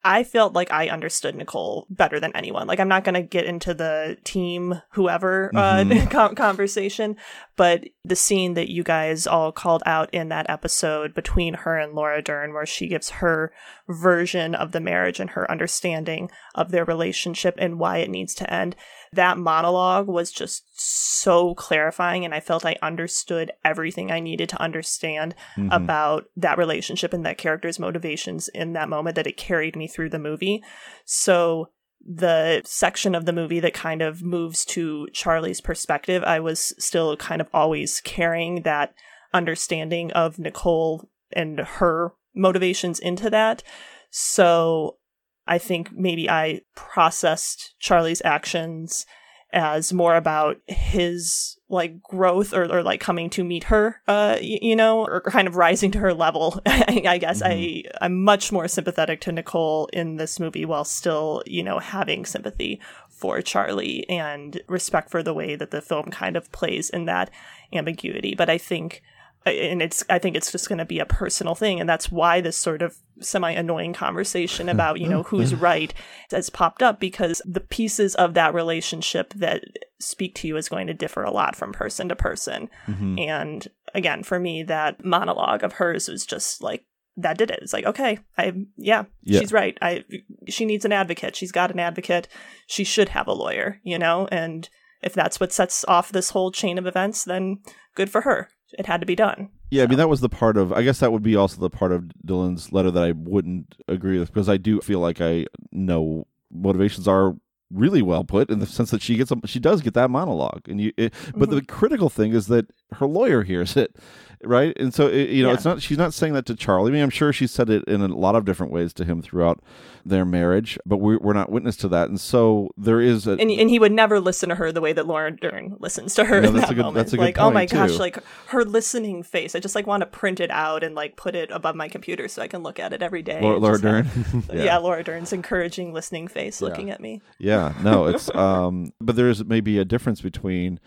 [0.05, 2.67] I felt like I understood Nicole better than anyone.
[2.67, 6.17] Like, I'm not going to get into the team, whoever mm-hmm.
[6.17, 7.17] uh, conversation,
[7.57, 11.93] but the scene that you guys all called out in that episode between her and
[11.93, 13.53] Laura Dern, where she gives her
[13.89, 18.53] version of the marriage and her understanding of their relationship and why it needs to
[18.53, 18.77] end
[19.13, 24.63] that monologue was just so clarifying and I felt I understood everything I needed to
[24.63, 25.71] understand mm-hmm.
[25.71, 30.11] about that relationship and that character's motivations in that moment that it carried me through
[30.11, 30.63] the movie.
[31.05, 31.69] So
[32.05, 37.17] the section of the movie that kind of moves to Charlie's perspective, I was still
[37.17, 38.95] kind of always carrying that
[39.33, 43.63] understanding of Nicole and her motivations into that.
[44.11, 44.99] So
[45.47, 49.07] I think maybe I processed Charlie's actions
[49.53, 54.77] as more about his like growth or, or like coming to meet her uh you
[54.77, 57.91] know or kind of rising to her level I, I, guess mm-hmm.
[57.99, 62.27] i i'm much more sympathetic to nicole in this movie while still you know having
[62.27, 67.07] sympathy for charlie and respect for the way that the film kind of plays in
[67.07, 67.31] that
[67.73, 69.03] ambiguity but i think
[69.47, 72.41] and it's i think it's just going to be a personal thing and that's why
[72.41, 75.95] this sort of semi annoying conversation about you know who's right
[76.31, 79.63] has popped up because the pieces of that relationship that
[80.01, 83.19] speak to you is going to differ a lot from person to person mm-hmm.
[83.19, 86.85] and again for me that monologue of hers was just like
[87.17, 87.59] that did it.
[87.61, 89.77] It's like, okay, I yeah, yeah, she's right.
[89.83, 90.05] I
[90.49, 91.37] she needs an advocate.
[91.37, 92.27] She's got an advocate.
[92.67, 94.29] She should have a lawyer, you know?
[94.33, 94.69] And
[95.03, 97.59] if that's what sets off this whole chain of events, then
[97.95, 98.49] good for her
[98.79, 99.49] it had to be done.
[99.71, 100.73] Yeah, I mean that was the part of.
[100.73, 104.19] I guess that would be also the part of Dylan's letter that I wouldn't agree
[104.19, 107.35] with because I do feel like I know motivations are
[107.73, 110.69] really well put in the sense that she gets a, she does get that monologue
[110.69, 111.75] and you it, but the mm-hmm.
[111.75, 113.97] critical thing is that her lawyer hears it
[114.45, 115.55] right and so it, you know Yeah.
[115.55, 117.85] it's not she's not saying that to charlie i mean i'm sure she said it
[117.85, 119.61] in a lot of different ways to him throughout
[120.05, 123.53] their marriage but we're, we're not witness to that and so there is a and,
[123.53, 126.43] and he would never listen to her the way that Laura Dern listens to her
[126.43, 126.95] Yeah, that's that a good- moment.
[126.97, 128.19] that's a good like, oh my point, gosh, like
[128.49, 129.55] her listening face.
[129.55, 132.27] I just like want to print it out and like put it above my computer
[132.27, 133.41] so I can look at it every day.
[133.41, 134.59] Laura, Laura just have- Dern.
[134.65, 134.77] yeah.
[134.79, 137.21] Laura Dern's encouraging listening face looking at me.
[137.39, 140.81] Yeah, no, it's um but there's maybe a difference between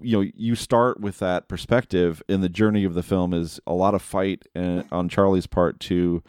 [0.00, 3.74] you know, you start with that perspective and the journey of the film is a
[3.74, 6.22] lot of fight uh, on Charlie's part to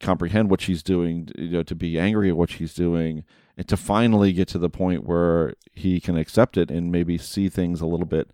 [0.00, 3.24] comprehend what she's doing, you know, to be angry at what she's doing
[3.56, 7.48] and to finally get to the point where he can accept it and maybe see
[7.48, 8.30] things a little bit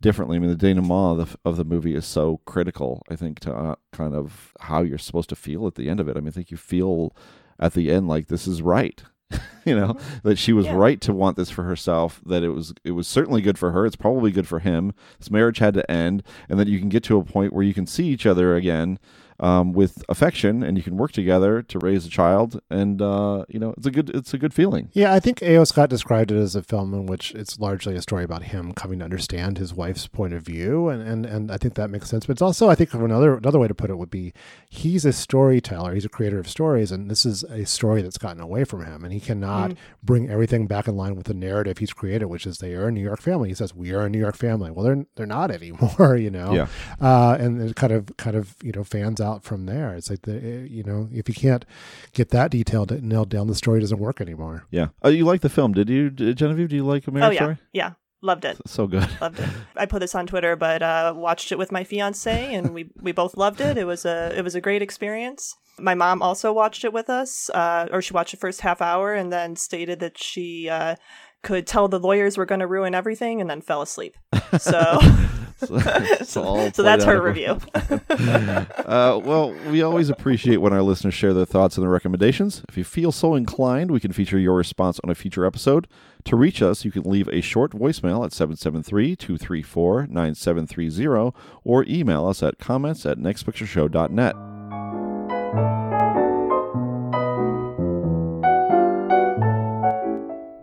[0.00, 0.36] differently.
[0.36, 3.54] I mean, the denouement of the, of the movie is so critical, I think, to
[3.54, 6.16] uh, kind of how you're supposed to feel at the end of it.
[6.16, 7.14] I mean, I think you feel
[7.58, 9.02] at the end like this is right.
[9.64, 10.74] you know that she was Yeah.
[10.76, 13.86] right to want this for herself that it was it was certainly good for her
[13.86, 17.02] it's probably good for him this marriage had to end and that you can get
[17.04, 18.98] to a point where you can see each other again
[19.44, 23.58] um, with affection and you can work together to raise a child and uh, you
[23.58, 25.64] know it's a good it's a good feeling Yeah, I think A.O.
[25.64, 29.00] Scott described it as a film in which it's largely a story about him coming
[29.00, 32.26] to understand his wife's point of view, and, and, and I think that makes sense.
[32.26, 34.32] But it's also, I think, another another way to put it would be,
[34.70, 38.40] he's a storyteller, he's a creator of stories, and this is a story that's gotten
[38.40, 39.72] away from him, and he cannot
[40.02, 42.92] bring everything back in line with the narrative he's created, which is they are a
[42.92, 43.50] New York family.
[43.50, 44.70] He says we are a New York family.
[44.70, 46.54] Well, they're they're not anymore, you know.
[46.54, 46.68] Yeah.
[47.00, 49.94] Uh, and it kind of kind of you know fans out from there.
[49.94, 51.64] It's like the eh, you know if you can't
[52.12, 54.66] get that detailed nailed down, the story doesn't work anymore.
[54.70, 57.38] yeah oh you like the film did you genevieve do you like American Oh yeah,
[57.38, 57.90] story yeah,
[58.22, 58.56] loved it.
[58.66, 59.48] so good Loved it.
[59.76, 63.12] I put this on Twitter, but uh, watched it with my fiance, and we we
[63.12, 63.76] both loved it.
[63.76, 65.56] It was a it was a great experience.
[65.78, 69.12] My mom also watched it with us, uh, or she watched the first half hour
[69.12, 70.94] and then stated that she uh,
[71.42, 74.16] could tell the lawyers were going to ruin everything, and then fell asleep.
[74.58, 75.00] So,
[75.62, 77.58] It's all so that's her review.
[77.74, 82.62] uh, well, we always appreciate when our listeners share their thoughts and their recommendations.
[82.68, 85.86] If you feel so inclined, we can feature your response on a future episode.
[86.24, 92.26] To reach us, you can leave a short voicemail at 773 234 9730 or email
[92.26, 94.34] us at comments at nextpictureshow.net.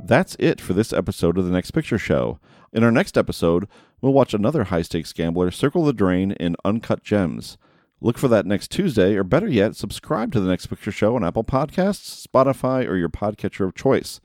[0.03, 2.37] That's it for this episode of the Next Picture Show.
[2.73, 3.67] In our next episode,
[4.01, 7.57] we'll watch another high stakes gambler circle the drain in Uncut Gems.
[8.03, 11.23] Look for that next Tuesday, or better yet, subscribe to the Next Picture Show on
[11.23, 14.19] Apple Podcasts, Spotify, or your podcatcher of choice.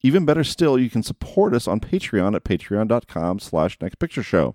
[0.00, 4.54] Even better still, you can support us on Patreon at patreon.com slash nextpictureshow.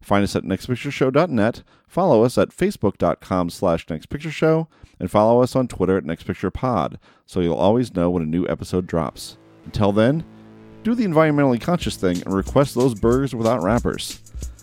[0.00, 4.66] Find us at nextpictureshow.net, follow us at facebook.com slash nextpictureshow,
[4.98, 6.96] and follow us on Twitter at nextpicturepod,
[7.26, 9.36] so you'll always know when a new episode drops.
[9.66, 10.24] Until then,
[10.82, 14.20] do the environmentally conscious thing and request those burgers without wrappers.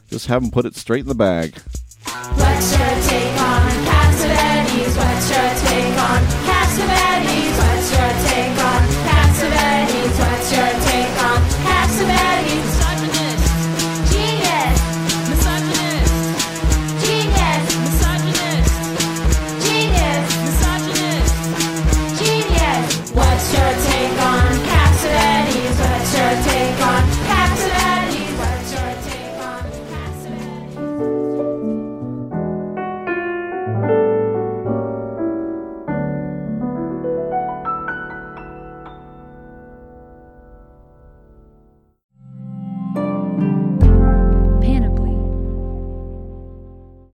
[0.10, 1.54] Just have them put it straight in the bag.